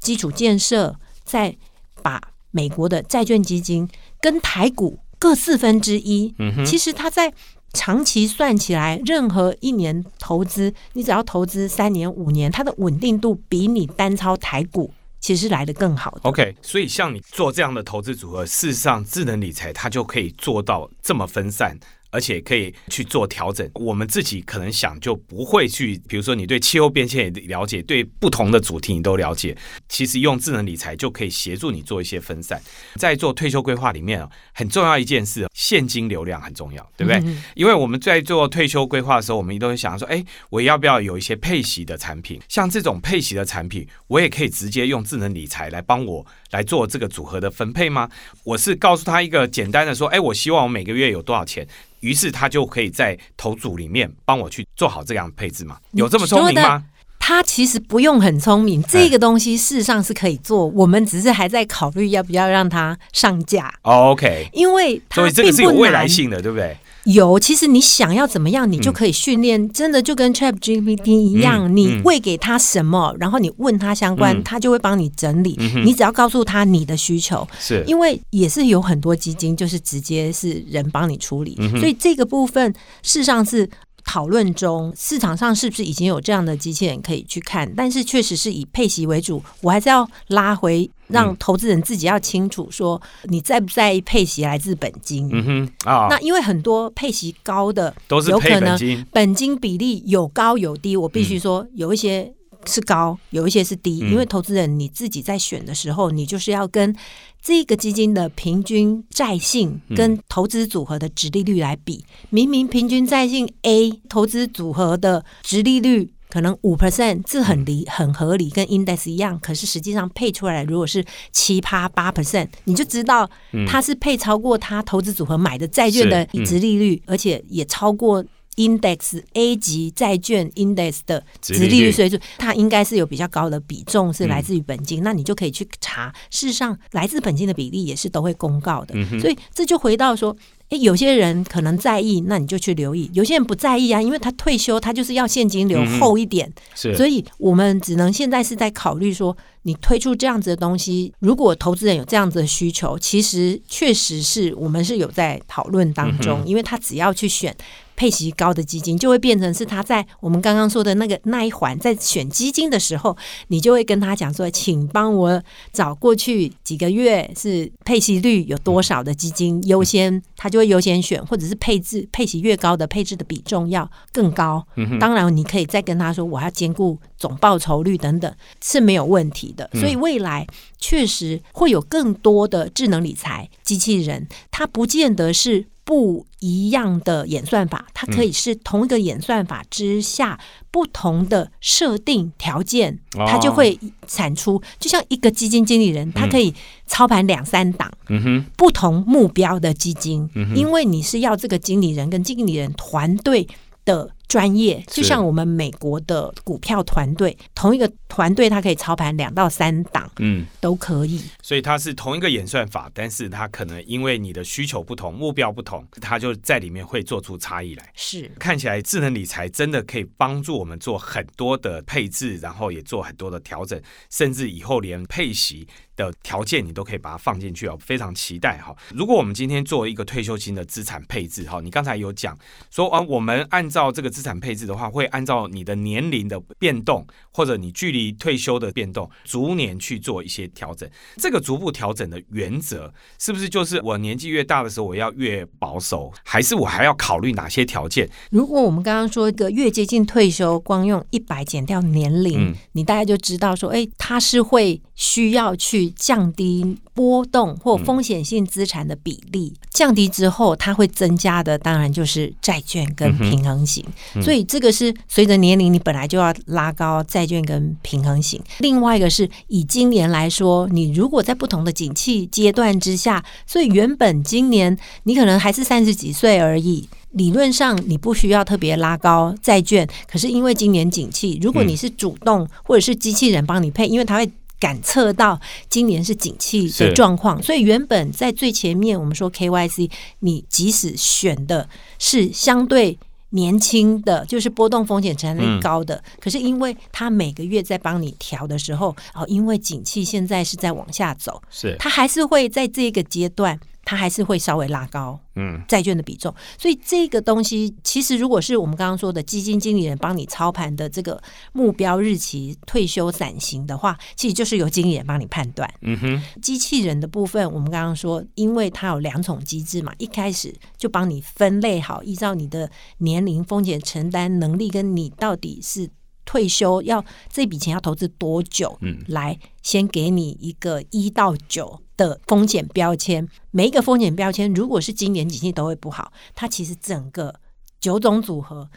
[0.00, 1.56] 基础建设，再
[2.02, 3.88] 把美国的债券基金
[4.20, 6.34] 跟台股各四分之一。
[6.38, 7.32] 嗯哼，其实它在
[7.72, 16.20] 长期算起来，任何一年投资，你只要投资三年、五年，它的稳定度比你单操台股其实来的更好的。
[16.24, 21.78] OK，所以像你做这样的投资组合，事实上智能理财它就可以做到这么分散。
[22.12, 23.68] 而且可以去做调整。
[23.74, 29.56] 我们自己可能想就不会去，比如说你对气候变迁也了解，对不同的主题你都了解。
[29.88, 32.62] 其实用智能理财就可以协助你做一些分散。
[32.94, 37.20] 在做退休规划里面啊，很重要一件事，现金流量很重要，对不对？
[37.24, 42.38] 嗯因为我们在做退休规划的时候，我们都会想说，哎，我要不要有一些配息的产品？
[42.48, 48.08] 像这种配息的产品，我也可以直接用智能理财来帮我来做这个组合的分配吗？
[48.44, 51.66] 我是告诉他一个简单的说，哎，我希望我每个月有多少钱，
[52.00, 55.76] 于是他就可以在投组里面帮我去做好这样的配置嘛？
[55.92, 56.84] 有这么聪明吗？
[57.24, 66.06] 他其实不用很聪明，这个东西事实上是可以做，我们只是还在考虑要不要让它上架，哦 OK，因为它所以这个是有未来。
[66.08, 66.76] 性的，对不对？
[67.04, 75.56] 有，其实你想要怎么样，你就嗯可以训练，真的就跟 Chat GPT 一样，嗯你嗯喂给他什么，然后你问他相关，嗯他就会帮你整理。
[75.58, 83.68] 嗯你只要告诉他你的需求，是，因为也是有很多基金就是直接是人帮你处理，嗯所以这个部分事实上是。
[84.04, 87.72] 讨论中，市场上是不是已经有这样的机器人可以去看？
[87.74, 95.28] 但是确实是以配息为主，我还是要拉回，让嗯投资人自己要清楚说，你在不在意配息来自本金？
[95.32, 102.32] 嗯哼啊，那因为很多配息高的，都是配有可能本金，本金比例有高有低，我必须说有一些
[102.66, 106.94] 是高，有一些是低，嗯因为投资人你自己在选的时候，你就是要跟
[107.40, 112.04] 这个基金的平均债性嗯跟投资组合的值利率来比。
[112.30, 116.12] 明明平均债性 A 投资组合的值利率。
[116.32, 119.38] 可能五 percent 这很理很合理，跟 index 一样。
[119.40, 123.28] 可是实际上配出来，如果是七趴八 percent，你就知道
[123.68, 128.24] 它是配超过它投资组合买的债券的值利率，而且也超过
[128.56, 135.02] index A 级债券 index 的殖值利率水准，它应该是有比较高的比重是来自于本嗯金。
[135.02, 138.94] 那你就可以去查，事实上来自本金的比例也是都会公告的。
[138.94, 140.36] 嗯所以这就回到说。
[140.68, 157.54] 诶，有些人可能在意，那你就去留意；有些人不在意啊，因为他退休，他就是要现金流厚一点，是，所以我们只能现在是在考虑说，你推出这样子的东西，如果投资人有这样子的需求，其实确实是我们是有在讨论当中，嗯因为他只要去选
[157.96, 163.16] 配息高的基金，就会变成是他在我们刚刚说的那个那一环，在选基金的时候，
[163.48, 174.66] 你就会跟他讲说，请帮我找过去几个月是配息率有多少的基金优先，他就会优先选，或者是配置配息越高的配置的比重要更高。
[174.76, 179.68] 嗯当然，你可以再跟他说，我要兼顾总报酬率等等是没有问题的。
[179.74, 180.46] 所以未来
[180.78, 185.66] 确实会有更多的智能理财机器人，它不见得是。
[185.84, 190.38] 不一样的演算法，它可以是同一个演算法之下
[190.70, 194.62] 不同的设定条件，哦它就会产出。
[194.78, 196.54] 就像一个基金经理人，他可以
[196.86, 203.46] 操盘两三档，嗯哼，不同目标的基金，因为你是要这个经理人跟经理人团队
[203.84, 210.46] 的专业，就像我们美国的股票团队，同一个团队它可以操盘两到三档嗯。
[210.60, 211.20] 都可以。
[211.42, 217.90] 所以它是同一个演算法，但是它可能因为你的需求不同、目标不同，它就在里面会做出差异来。
[217.94, 228.74] 是看起来智能理财真的可以帮助我们做很多的配置，然后也做很多的调整，甚至以后连配息的条件你都可以把它放进去哦，非常期待哈。
[228.94, 232.38] 如果我们今天做一个退休金的资产配置哈，你刚才有讲
[232.70, 240.88] 说啊，我们按照这个资产配置的话，会按照你的年龄的变动或者你距离退休的变动，逐年去做一些调整。
[241.16, 248.08] 这个逐步调整的原则是不是就是我年纪越大的时候我要越保守，还是我还要考虑哪些条件？
[248.30, 263.84] 如果我们刚刚说一个越接近退休，光用一百减掉年龄，嗯你大概就知道说，哎，它是会需要去降低波动或风险性资产的比例，降低之后，它会增加的，当然就是债券跟平衡型。
[264.22, 268.40] 所以这个是随着年龄，你本来就要拉高债券跟平衡型。
[268.58, 276.88] 另外一个是以今年来说，你如果在不同的景气阶段之下，所以原本今年你可能还是三十几岁而已。
[277.12, 284.30] 理论上你不需要特别拉高债券，可是因为今年景气，如果你是主动或者是机器人帮你配，因为它会
[284.62, 292.96] 感测到今年是景气的状况，所以原本在最前面我们说 KYC，你即使选的是相对
[293.30, 306.34] 年轻的，就是波动风险承担嗯力高的，可是因为它每个月在帮你调的时候，哦，因为景气现在是在往下走，是，它还是会在这个阶段，它还是会稍微拉高嗯债券的比重。
[306.58, 311.20] 所以这个东西，其实如果是我们刚刚说的基金经理人帮你操盘的这个
[311.52, 315.72] 目标日期退休伞型的话，其实就是由经理人帮你判断。
[315.80, 325.90] 嗯哼，机器人的部分，我们刚刚说，因为它有两种机制嘛，一开始就帮你分类好，依照你的年龄、风险承担能力，跟你到底是
[326.24, 333.28] 退休要这笔钱要投资多久，嗯来先给你一个一到九的风险标签。
[333.50, 337.34] 每一个风险标签，如果是今年景气都会不好，它其实整个
[337.80, 338.68] 九种组合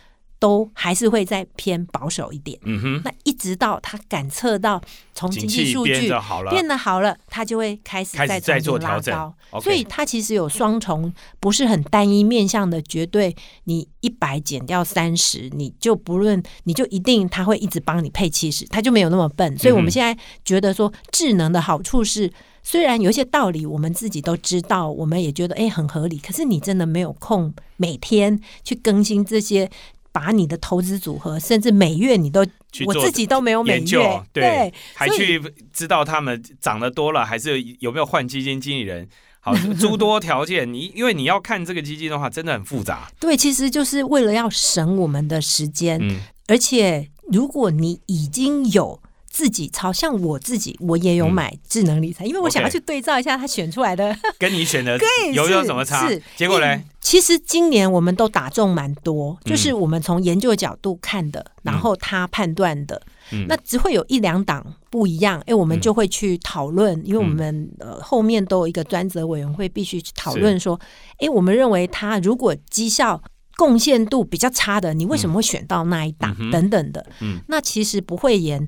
[0.45, 2.55] 都还是会再偏保守一点。
[2.65, 4.79] 嗯哼，那一直到他感测到
[5.15, 13.35] 从经济数据变得好了，变得好了，他就会开始再再做调整所以它其实有双重，不是很单一面向的绝对。
[13.63, 19.57] 你一百减掉三十，你就不论你就一定他会一直帮你配七十，他就没有那么笨。
[19.57, 22.31] 所以我们现在觉得说智能的好处是。
[22.67, 29.69] 虽然有一些道理我们自己都知道，我们也觉得哎、很合理，可是你真的没有空每天去更新这些，
[30.16, 32.39] 把你的投资组合，甚至每月你都
[32.86, 35.41] 我自己都没有每研究月，对，还去
[35.74, 39.09] 知道他们涨得多了，还是有没有换基金经理人。
[39.41, 43.11] 好， 诸多条件，你因为你要看这个基金的话，真的很复杂。
[43.20, 49.01] 对，其实就是为了要省我们的时间，嗯而且如果你已经有
[49.36, 51.33] 自己操，像我自己，我也有嗯。
[51.33, 54.17] 买智能理财，因为我想要去对照一下他选出来的。
[54.39, 56.07] 跟你选的 对有有什么差？
[56.07, 56.21] 是？
[56.38, 59.49] 结果呢，其实今年我们都打中蛮多，嗯。
[59.51, 63.01] 就是我们从研究角度看的，然后他判断的，
[63.33, 63.45] 嗯。
[63.49, 65.81] 那只会有一两档不一样，哎，我们嗯。
[65.81, 70.79] 就会去讨论，因为我们呃后面都有一个专责委员会，必须去讨论说，
[71.17, 73.21] 哎，我们认为他如果绩效。
[73.57, 77.05] 贡献度比较差的，你为什么会选到那一档、嗯等等的？
[77.21, 77.39] 嗯。
[77.47, 78.67] 那其实不会演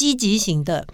[0.00, 0.86] 积极型的，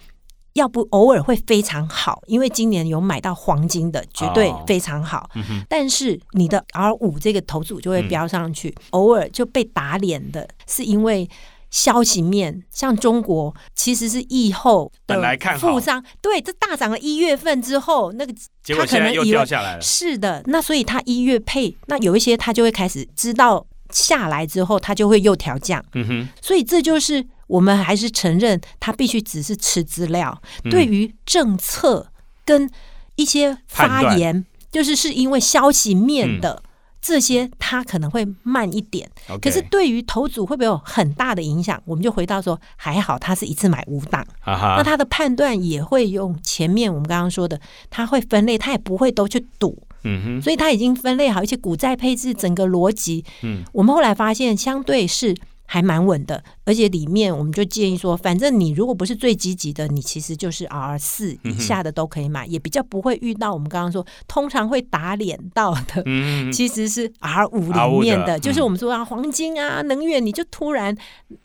[0.51, 5.29] 要不偶尔会非常好，因为今年有买到黄金的，绝对哦非常好。
[5.35, 11.29] 嗯，但是你的 R 五这个头组就会飙上去，偶尔就被打脸的，是因为。
[11.69, 18.33] 消息面，像中国其实是疫后的本来看好富商，对，这大涨了一月份之后，那个
[18.63, 19.81] 结果他可能又掉下来了。
[19.81, 30.71] 是的，那所以他一月配，那有一些他就会开始知道下来之后，他就会又调降，嗯哼，所以这就是我们还是承认，他必须只是吃资料，嗯。
[30.71, 32.11] 对于政策
[32.45, 32.69] 跟
[33.15, 36.63] 一些发言，就是是因为消息面的。
[36.99, 39.39] 这些他可能会慢一点，OK。
[39.39, 41.81] 可是对于头组会不会有很大的影响？
[41.85, 53.25] 我们就回到说，还好他是一次买五档，那他的判断也会用前面我们刚刚说的，他会分类，他也不会都去赌，嗯哼，所以他已经分类好一些股债配置整个逻辑。
[53.43, 55.35] 嗯，我们后来发现相对是
[55.65, 66.01] 还蛮稳的，而且里面我们就建议说，反正你如果不是最积极的，你其实就是 R 四以下的都可以买，也比较不会遇到我们刚刚说通常会打脸到的。
[66.05, 70.95] 嗯，其实是 R 五 R5 里面的，的就是我们说啊，黄金啊、能源，你就突然，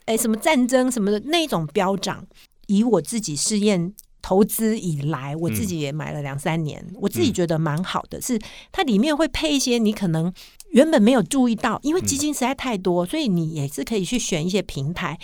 [0.04, 2.24] 哎，什么战争什么的那种飙涨。
[2.68, 3.92] 以我自己试验
[4.22, 8.38] 投资以来，我自己也买了两三年，我自己觉得蛮好的，是
[8.70, 10.32] 它里面会配一些你可能
[10.70, 15.18] 原本没有注意到，因为基金实在太多，所以你也是可以去选一些平台，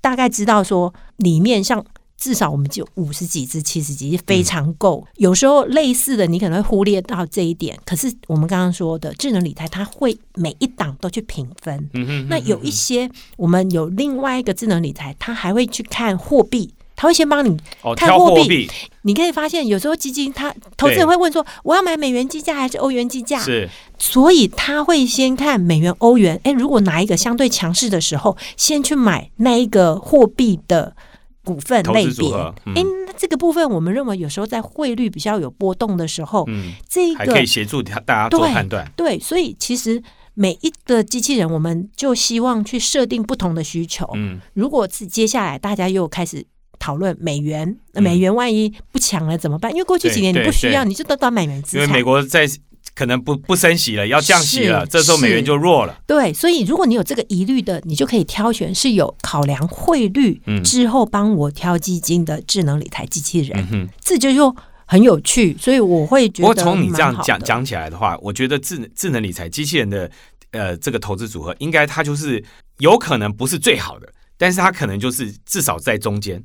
[0.00, 1.82] 大概知道说里面像。
[2.22, 5.02] 至少我们就五十几只、七十几只非常够。
[5.16, 7.74] 有时候类似的，你可能会忽略到这一点。
[7.86, 11.88] 可是我们刚刚说的智能理财，它会每一档都去评分。
[11.94, 17.56] 嗯哼，那有一些我们有另外一个智能理财，它还会去看货币，它会先帮你。
[17.96, 18.70] 看货币
[19.02, 23.40] 你可以发现，有时候基金他投资人会问说，我要买美元计价还是欧元计价？
[23.42, 23.66] 是
[23.98, 26.38] 所以他会先看美元、欧元。
[26.44, 30.94] 哎，如果哪一个相对强势的时候，先去买那一个货币的
[31.42, 32.34] 股份类别。
[32.66, 38.92] 哎、那这个部分我们认为有时候在汇率比较有波动的时候，嗯，这个还可以协助他大家做对判断。
[38.94, 40.02] 对，所以其实
[40.34, 44.06] 每一个机器人，我们就希望去设定不同的需求。
[44.12, 46.44] 嗯，如果是接下来大家又开始
[46.80, 49.70] 讨论美元，美元万一不强了怎么办？
[49.70, 51.86] 因为过去对几年你不需要，你就都到美元资因为。
[51.86, 52.48] 美国在
[52.92, 56.00] 可能不不升息了，要降息了，是这时候美元就弱了。
[56.06, 63.88] 对，所以如果你有这个疑虑的，你就可以挑选是有考量汇率嗯之后帮我挑基金的智能理财机器人。
[64.00, 64.54] 这就又
[64.86, 70.10] 很有趣，所以我会觉得不过从你这样讲讲起来的话，我觉得智能智能理财机器人的
[70.50, 72.42] 呃这个投资组合，应该它就是
[72.78, 76.44] 有可能不是最好的，但是它可能就是至少在中间，是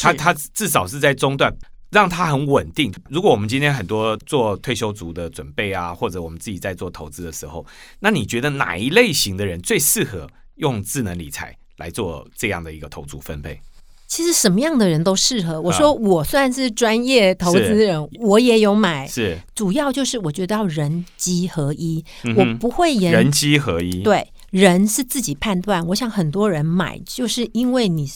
[0.00, 1.54] 它它至少是在中段。
[1.92, 2.94] 让它很稳定。
[3.08, 7.66] 如果我们今天很多做退休族的准备啊，或者我们自己在做投资的时候，
[7.98, 13.60] 那你觉得哪一类型的人最适合用智能理财来做这样的一个投资分配？
[14.06, 15.60] 其实什么样的人都适合。
[15.60, 25.84] 我说啊我算是专业投资人，我也有买，是主要就是我觉得要人机合一，嗯我不会言人机合一，对，人是自己判断。
[25.88, 28.08] 我想很多人买，就是因为你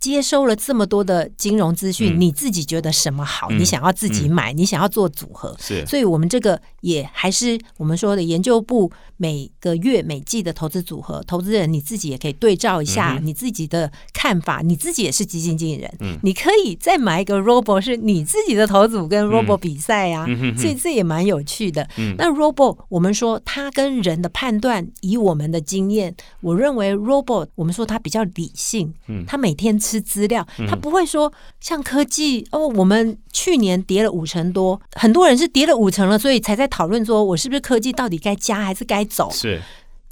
[0.00, 2.20] 接收了这么多的金融资讯，嗯。
[2.20, 3.58] 你自己觉得什么好，嗯。
[3.58, 5.56] 你想要自己买，你想要做组合。
[5.58, 5.84] 是。
[5.86, 16.18] 所以，我们这个也还是我们说的研究部每个月每季的投资组合，投资人你自己也可以对照一下你自己的看法，你自己也是基金经理人，嗯。
[16.22, 20.26] 你可以再买一个 Robo 是你自己的投组跟 Robo 比赛啊，
[20.56, 21.88] 所以这也蛮有趣的。
[21.96, 22.14] 嗯。
[22.16, 29.24] 那 Robo 我们说它跟人的判断，以我们的经验，我认为 Robo 我们说它比较理性，嗯。
[29.26, 39.30] 它每天吃资料，他不会说像科技哦，我们去年跌了五成多，很多人是跌了五成了，所以才在讨论说我是不是科技到底该加还是该走。
[39.32, 39.62] 是，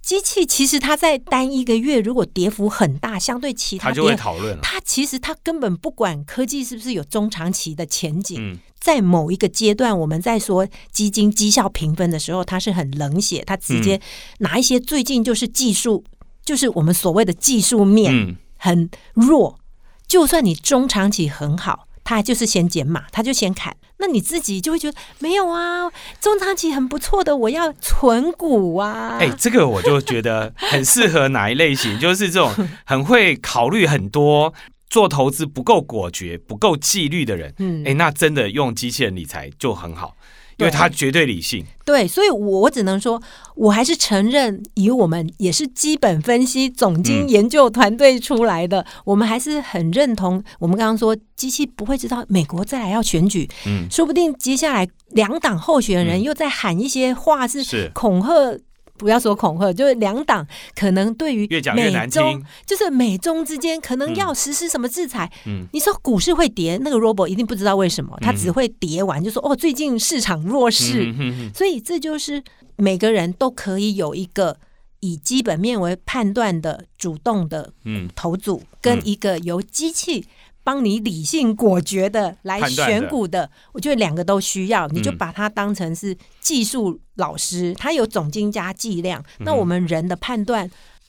[0.00, 4.60] 机器其实它在单一个月如果跌幅很大，相对其他它就会，讨论了。
[4.62, 14.00] 它其实它根本不管科技是不是有中长期的前景，嗯在某一个阶段，我们在说基金绩效评分的时候，它是很冷血，它直嗯接
[14.38, 16.04] 拿一些最近就是技术，
[16.44, 19.58] 就是我们所谓的技术面嗯很弱，
[20.06, 23.76] 就算你中长期很好，他就是先减码，他就先砍。
[23.98, 25.90] 那你自己就会觉得没有啊，
[26.20, 29.16] 中长期很不错的，我要存股啊。
[29.18, 32.52] 哎、这个我就觉得很适合哪一类型，就是这种
[32.84, 34.52] 很会考虑很多、
[34.90, 37.54] 做投资不够果决、不够纪律的人。
[37.58, 40.14] 嗯哎、那真的用机器人理财就很好，
[40.58, 41.64] 因为对它绝对理性。
[41.84, 43.20] 对，所以我我只能说，
[43.54, 50.42] 我还是承认，以我们也是基本分析总经嗯研究团队出来的，我们还是很认同。
[50.58, 58.58] 我们刚刚说，机器不会知道美国再来要选举，嗯，说不定接下来两党候选人嗯又在喊一些话，是是恐吓。
[58.96, 64.16] 不要说恐吓，就是两党可能对于越讲越难美中听，就是美中之间可能嗯。
[64.16, 65.30] 要实施什么制裁。
[65.46, 65.66] 嗯。
[65.72, 71.14] 你说股市会跌，那个 Robo 一定不知道为什么，他嗯只会跌完就说哦，最近市场弱势，
[71.54, 72.42] 所以这就是
[72.76, 74.56] 每个人都可以有一个
[75.00, 78.08] 以基本面为判断的主动的嗯。
[78.16, 80.24] 投组，跟一个由机器
[80.66, 85.16] 帮你理性果决的来选股的，我觉得两个都需要，你就嗯。
[85.16, 90.68] 把它当成是技术老师，他有总经加计量，嗯那我们人的判断。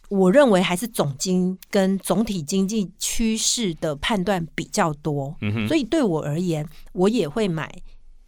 [0.09, 5.35] 我认为还是总经跟总体经济趋势的判断比较多，
[5.67, 7.69] 所以对我而言，我也会买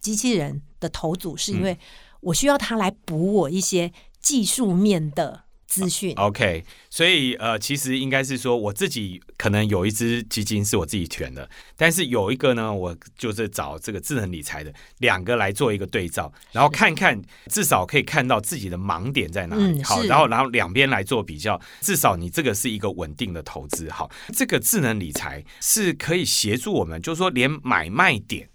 [0.00, 1.78] 机器人的头组，是因为
[2.20, 6.12] 我需要它来补我一些技术面的资讯。
[6.16, 19.80] OK，所以呃，其实应该是说我自己可能有一只基金是我自己选的，但是有一个呢，我就是找这个智能理财的两个来做一个对照，然后看看至少可以看到自己的盲点在哪里。
[19.84, 23.88] 好，然后然后两边来做比较，至少你这个是一个稳定的投资。
[23.88, 28.48] 好，这个智能理财是可以协助我们，就是说连买卖点。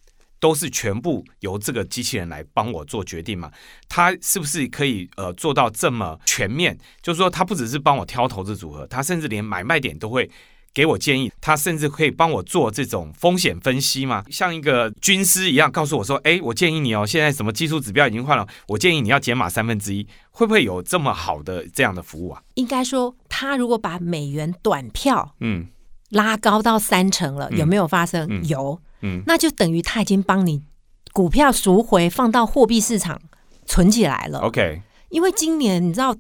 [0.46, 3.52] 都是全部由这个机器人来帮我做决定嘛？
[3.90, 6.78] 它是不是可以呃做到这么全面？
[7.02, 10.30] 就是说，它不只是帮我挑投资组合，它甚至连买卖点都会
[10.72, 11.32] 给我建议。
[11.42, 14.24] 他甚至可以帮我做这种风险分析吗？
[14.30, 22.44] 像一个军师一样，告诉我说：“哎，我建议你哦，现在什么技术指标已经换了，我建议你要减码三分之一。”会不会有这么好的这样的服务啊？
[22.54, 25.66] 应该说，他如果把美元短票嗯
[26.10, 28.28] 拉高到三成了，嗯有没有发生？
[28.30, 29.22] 嗯有，嗯。
[29.28, 30.64] 那就等于他已经帮你
[31.14, 33.22] 股票赎回，放到货币市场
[33.66, 34.40] 存起来了。
[34.40, 36.16] ，OK，因为今年你知道，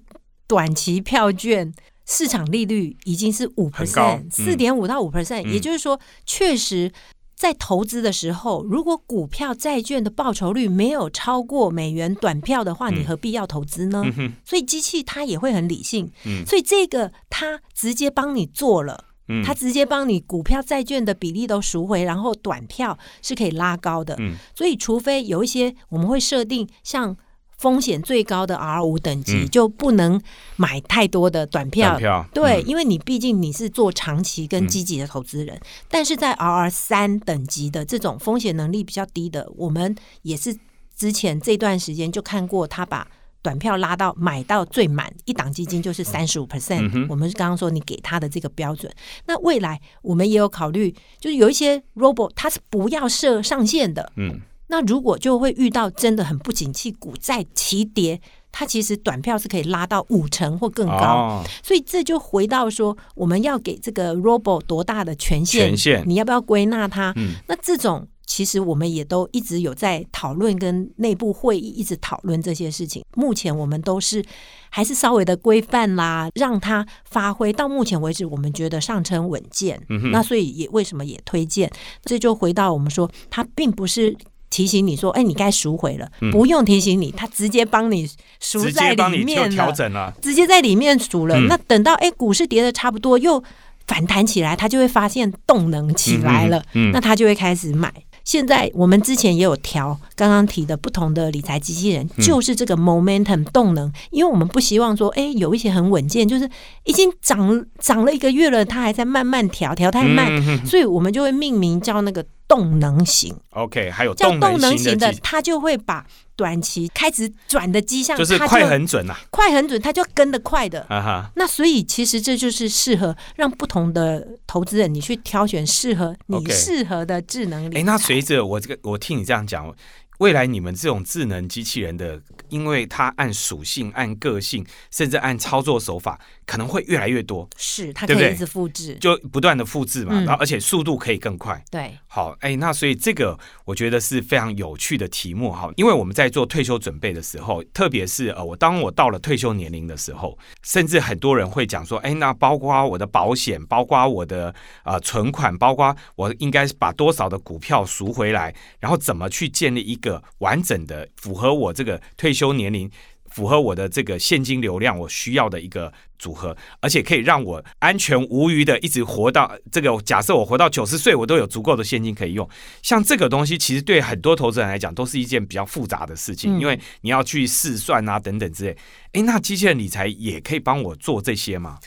[0.47, 1.73] 短期票券
[2.05, 4.27] 市场利率已经是五 percent，嗯。
[4.31, 5.51] 四点五到五 percent，嗯。
[5.53, 6.91] 也就是说，确实
[7.35, 12.99] 在投资的时候，如果股票、债券的报酬率没有超过美元短票的话，嗯。
[12.99, 14.03] 你何必要投资呢？
[14.17, 16.45] 嗯，所以机器它也会很理性，嗯。
[16.45, 19.05] 所以这个它直接帮你做了。
[19.27, 24.15] 嗯，它直接帮你股票、债券的比例都赎回，然后短票是可以拉高的。
[24.19, 27.15] 嗯所以，除非有一些我们会设定像
[27.57, 30.21] 风险最高的 R 五等级，嗯就不能
[30.57, 31.91] 买太多的短票。
[31.91, 35.59] 短票对，嗯因为你毕竟你是做长期跟积极的投资人，
[35.89, 40.55] 但是在 R 三等级的这种风险能力比较低的，我们也是
[40.95, 43.07] 之前这段时间就看过他把。
[43.45, 48.91] 短票拉到买到最满一档基金就是三十五嗯 percent，我们刚刚说你给他的这个标准。
[49.27, 58.19] 那未来我们也有考虑，就是有一些 robo 它是不要设上限的，嗯那如果就会遇到真的很不景气，股债齐跌，
[58.51, 60.95] 它其实短票是可以拉到五成或更高。
[60.95, 65.67] 哦，所以这就回到说，我们要给这个 robo 多大的权限？
[65.67, 67.13] 权限你要不要归纳它？
[67.15, 73.03] 嗯那这种其实我们也都一直有在讨论，跟内部会议一直讨论这些事情。
[73.15, 74.23] 目前我们都是
[74.69, 77.53] 还是稍微的规范啦，让它发挥。
[77.53, 79.81] 到目前为止，我们觉得上称稳健。
[79.89, 81.71] 嗯那所以也为什么也推荐？
[82.03, 84.15] 这就回到我们说，它并不是。
[84.51, 88.09] 提醒你说，哎，你该赎回了，不用提醒你，他直接帮你
[88.39, 90.13] 赎在里面就调，整了。
[90.21, 91.35] 直接在里面赎了。
[91.35, 93.43] 嗯那等到哎股市跌的差不多，又
[93.85, 96.63] 反弹起来，他就会发现动能起来了，
[96.93, 97.91] 那他就会开始买。
[98.25, 102.25] 现在我们之前也有调刚刚提的不同的理财机器人，嗯。
[102.25, 106.49] 就是这个 momentum 动能，因为我们不希望说，哎，有一些很稳健，就是
[106.83, 113.35] 已经涨涨了一个月了，它还在慢慢调，调太慢，所以我们就会命名叫那个动能型。
[113.51, 119.15] OK，还有叫动能能型的，它就会把短期开始转的迹象，就是快很准呐。
[119.29, 120.81] 快很准，它就跟得快的。
[120.89, 127.79] 啊哈，那所以其实这就是适合让不同的投资人，你去挑选适合你适合的智能理财。
[127.79, 129.73] 哎，那随着我这个，我听你这样讲，
[130.19, 141.63] 未来你们这种智能机器人的，因为它按属性、按个性，甚至按操作手法，可能会越来越多，是它可以一直复制，就不断的复制嘛，嗯然后而且速度可以更快。
[141.71, 162.89] 对，好，哎，那所以这个我觉得是非常有趣的题目哈，因为我们在做退休准备的时候，特别是呃，我当我到了退休年龄的时候，甚至很多人会讲说，哎，那包括我的保险，包括我的呃存款，包括我应该把多少的股票赎回来，然后怎么去建立一个完整的符合我这个退休年龄。
[163.35, 170.01] 符合我的这个现金流量，我需要的一个组合，而且可以让我安全无虞的一直活到这个。
[170.03, 172.49] 假设我活到九十岁，我都有足够的现金可以用。
[172.81, 178.77] 像这个东西，其实对很多投资人来讲，都是一件比较复杂的事情，嗯因为你要去试算啊等等之类。
[179.11, 181.77] 诶，那机器人理财也可以帮我做这些吗？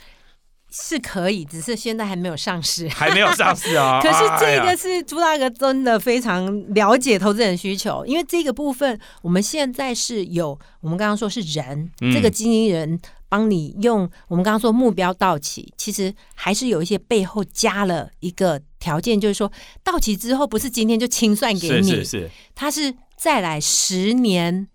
[0.71, 2.89] 是可以，只是现在还没有上市。
[2.93, 4.01] 还没有上市啊。
[4.05, 19.51] 可是这个是朱大哥真的非常了解投资人需求，因为这个部分我们现在是有，我们刚刚说是人，嗯这个经纪人帮你用，我们刚刚说目标到期，其实还是有一些背后加了一个条件，就是说
[19.83, 24.69] 到期之后不是今天就清算给是你，是是，它是再来十年。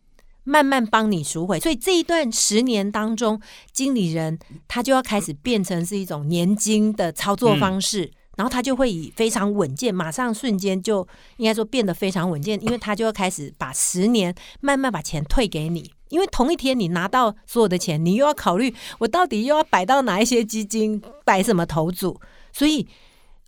[0.43, 3.41] 慢慢帮你赎回，所以这一段十年当中，
[3.71, 4.37] 经理人
[4.67, 22.19] 他就要开始变成是一种年金的操作方式，然后他就会以非常稳健，马上瞬间就应该说变得非常稳健，因为他就要开始把十年慢慢把钱退给你，因为同一天你拿到所有的钱，你又要考虑我到底又要摆到哪一些基金，摆什么投组，
[22.51, 22.87] 所以。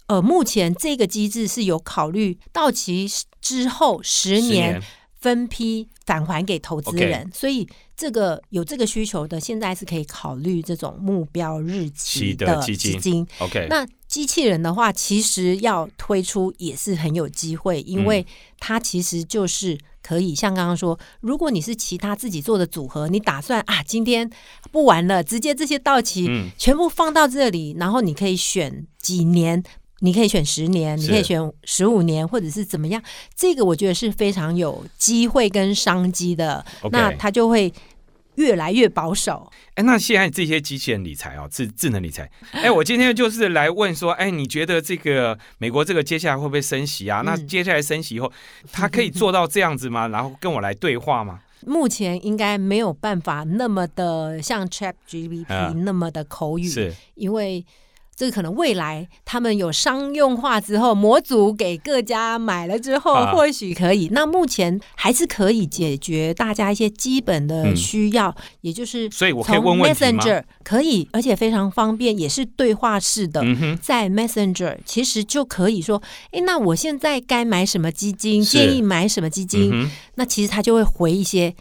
[0.08, 3.08] 呃，目前这个机制是有考虑到期
[3.41, 4.80] 之后十十年
[5.26, 7.28] 分批返还给投资人。
[7.34, 7.68] 所以
[7.98, 12.92] 这个有这个需求的，现在是可以考虑这种目标日期期的基金。
[12.92, 13.28] 基金。
[13.40, 18.06] OK，那机器人的话，其实要推出也是很有机会，因嗯。
[18.06, 18.24] 为
[18.60, 24.30] 它其实就是可以像刚刚说，如果你是其他自己做的组合，你打算啊今天
[24.72, 26.52] 不玩了，直接这些到期、嗯。
[26.56, 29.64] 全部放到这里，然后你可以选几年。
[30.06, 33.01] 你可以选十年，你可以选十五年，或者是怎么样？
[33.36, 36.64] 这个我觉得是非常有机会跟商机的。
[36.91, 37.74] 那它就会
[38.36, 39.51] 越来越保守。
[39.74, 47.22] 哎，那现在这些机器人理财哦，智智能理财，哎，我今天就是来问说，哎，你觉得这个美国这个接下来会不会升息啊？
[47.26, 48.32] 那嗯接下来升息以后，
[48.72, 50.08] 它可以做到这样子吗？
[50.10, 51.39] 然后跟我来对话吗？
[51.66, 57.66] 目前应该没有办法那么的像 Chat GPT 啊那么的口语，是因为
[58.16, 64.07] 这个可能未来他们有商用化之后，模组给各家买了之后，啊或许可以。
[64.11, 73.41] 那目前还是可以解决大家一些基本的嗯需要，也就是所以我可以从 Messenger 可以，而且非常方便，也是对话式的。
[73.43, 76.01] 嗯，在 Messenger 其实就可以说，
[76.32, 78.41] 哎，那我现在该买什么基金？
[78.41, 79.72] 建议买什么基金？
[79.74, 81.53] 嗯，那其实他就会回一些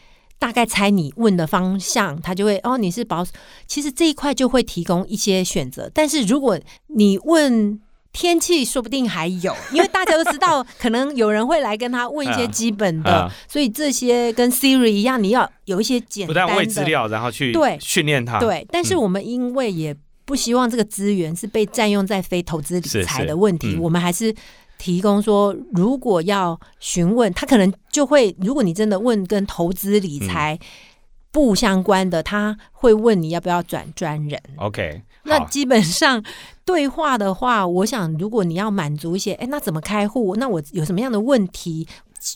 [0.44, 3.30] 大概猜你问的方向，他就会哦你是保守，
[3.66, 5.90] 其实这一块就会提供一些选择。
[5.94, 7.80] 但是如果你问
[8.12, 13.32] 天气，说不定还有，因为大家都知道，可能有人会来跟他问一些 啊基本的，啊。
[13.48, 23.80] 所以这些跟 Siri 一样，你要有一些简不单的资料，然后去对训练它，对，但是嗯我们因为也不希望这个资源是被占用在非投资理财的问题，嗯。
[23.80, 24.34] 我们还是
[24.78, 30.58] 提供说，如果要询问，他可能就会，如果你真的问跟投资理嗯财
[31.30, 34.40] 不相关的，他会问你要不要转专人。
[34.56, 36.22] ，OK，那基本上
[36.64, 40.36] 对话的话，我想如果你要满足一些，哎，那怎么开户？
[40.36, 41.88] 那我有什么样的问题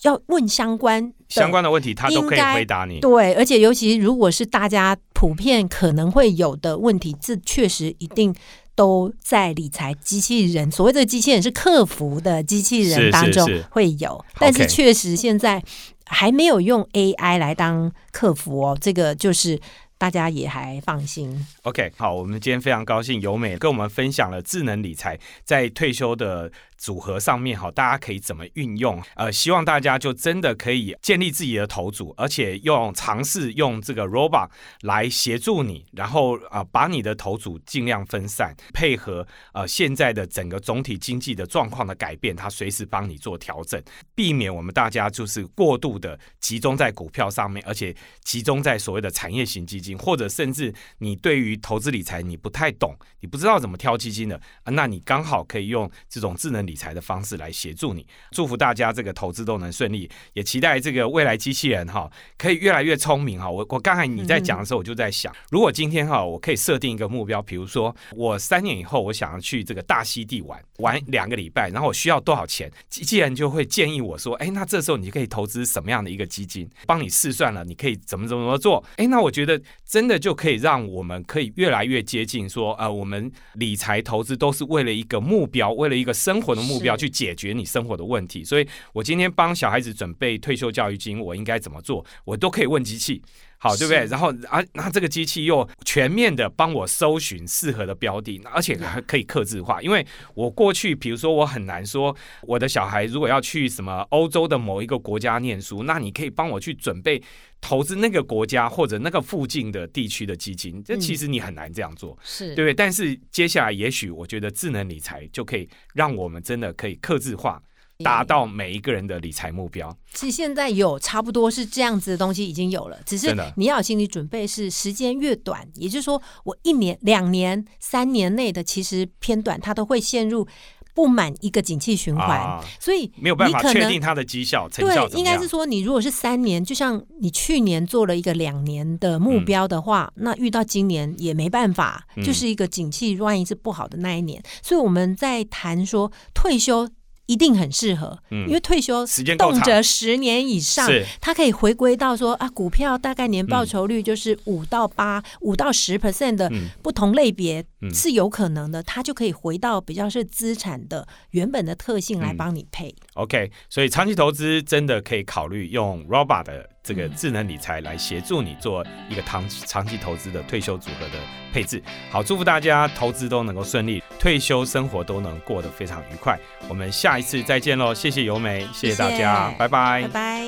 [0.03, 8.35] 要问相关相关的问题他都可以回答你，对，而且尤其如果是大家普遍可能会有的问题，这确实一定
[8.79, 13.57] 都在理财机器人，所谓的机器人是客服的机器人当中是。
[13.57, 15.61] 是会有，但是确实现在
[16.05, 19.59] 还没有用 AI 来当客服哦，这个就是
[19.99, 21.45] 大家也还放心。
[21.63, 29.03] OK，好，我们今天非常高兴由美跟我们分享了智能理财在退休的组合上面，好，大家可以怎么运用？
[29.17, 34.49] 呃，希望大家就真的可以建立自己的头组，而且用尝试用这个 robot
[34.83, 43.83] 来协助你，然后啊、呃把你的头组尽量分散，配合呃现在的整个总体经济的状况的改变，它随时帮你做调整，
[44.15, 58.07] 避免我们大家就是过度的集中在股票上面，而且集中在所谓的产业型基金，或者甚至你对于投资理财你不太懂，你不知道怎么挑基金的，啊，那你刚好可以用这种智能理财的方式来协助你。
[58.33, 63.49] 祝福大家这个投资都能顺利，也期待这个未来机器人哈可以越来越聪明哈。
[63.49, 78.83] 我我刚才你在讲的时候，我就在想，如果今天哈我可以设定一个目标，比如说我三年以后我想要去这个大溪地玩玩两个礼拜，然后我需要多少钱，机器人就会建议我说，哎，那这时候你可以投资什么样的一个基金，帮你试算了，你可以怎么怎么怎么做。
[78.97, 88.45] 哎，那我觉得真的就可以让我们可以越来越接近说，呃，我们理财投资都是为了一个目标，为了一个生活的目标去解决你生活的问题。
[88.45, 93.23] 所以我今天帮小孩子准备退休教育金，我应该怎么做，我都可以问机器。
[93.59, 94.07] 好，对不对？
[94.07, 99.83] 然后啊，那这个机器又全面的帮我搜寻适合的标的，而且还可以克制化。
[99.83, 107.21] 因为我过去，比如说我很难说，我的小孩如果要去什么欧洲的某一个国家念书，那你可以帮我去准备
[107.61, 110.81] 投资那个国家或者那个附近的地区的基金。
[110.85, 112.17] 这其实你很难这样做。
[112.23, 112.75] 是对不对？
[112.75, 117.61] 但是接下来，也许我觉得智能理财就可以让我们真的可以克制化，
[118.05, 119.97] 达到每一个人的理财目标。
[120.15, 130.47] 其实现在有差不多是这样子的东西已经有了，只是你要有心理准备，是时间越短，也就是说我一年、两年、三年内的其实偏短，它都会陷入
[130.95, 135.49] 不满一个景气循环，啊所以没有办法确定它的绩效成效对，应该是。
[135.49, 146.89] 说，你如果是三年，就像你去年做了一个两年的目标的话，那遇到今年也没办法，嗯就是一个景气万一是不好的那一年，所以我们在谈说退休。
[147.29, 148.49] 一定很适合，嗯。
[148.49, 156.69] 因为退休时间动辄十年以上是，它可以回归到说啊，股票大概年报酬率就是五到八、五到十 percent 的嗯。
[156.83, 157.95] 不同类别嗯。
[157.95, 162.37] 是有可能的，它就可以回到比较是资产的原本的特性来嗯。
[162.37, 162.95] 帮你配。
[163.15, 171.19] OK，所以长期投资真的可以考虑用 Robot 的这个智能理财来协助你做一个长长期投资的退休组合的
[171.53, 171.83] 配置。
[172.11, 176.39] 好，祝福大家投资都能够顺利，退休生活都能过得非常愉快。
[176.67, 180.47] 我们下一次再见喽，谢谢尤美，谢谢大家，谢谢拜拜拜拜。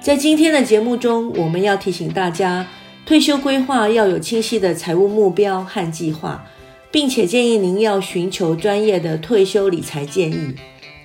[0.00, 2.66] 在今天的节目中，我们要提醒大家，
[3.06, 6.44] 退休规划要有清晰的财务目标和计划，
[6.90, 10.56] 并且建议您要寻求专业的退休理财建议，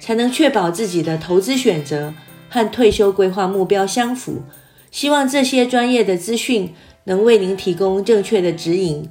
[0.05, 2.13] 才能确保自己的投资选择
[2.47, 4.43] 和退休规划目标相符。
[4.91, 6.75] 希望这些专业的资讯
[7.05, 9.09] 能为您提供正确的指引，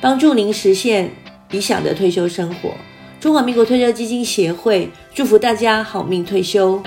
[0.00, 1.12] 帮助您实现
[1.52, 2.72] 理想的退休生活。
[3.20, 6.82] 中华民国退休基金协会祝福大家好命退休。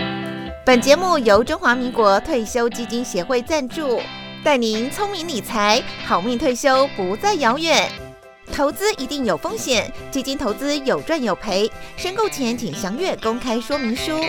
[0.66, 4.02] 本节目由中华民国退休基金协会赞助，
[4.44, 8.05] 带您聪明理财，好命退休不再遥远。
[8.52, 14.20] 投资一定有风险，基金投资有赚有赔，申购前请详阅公开说明书。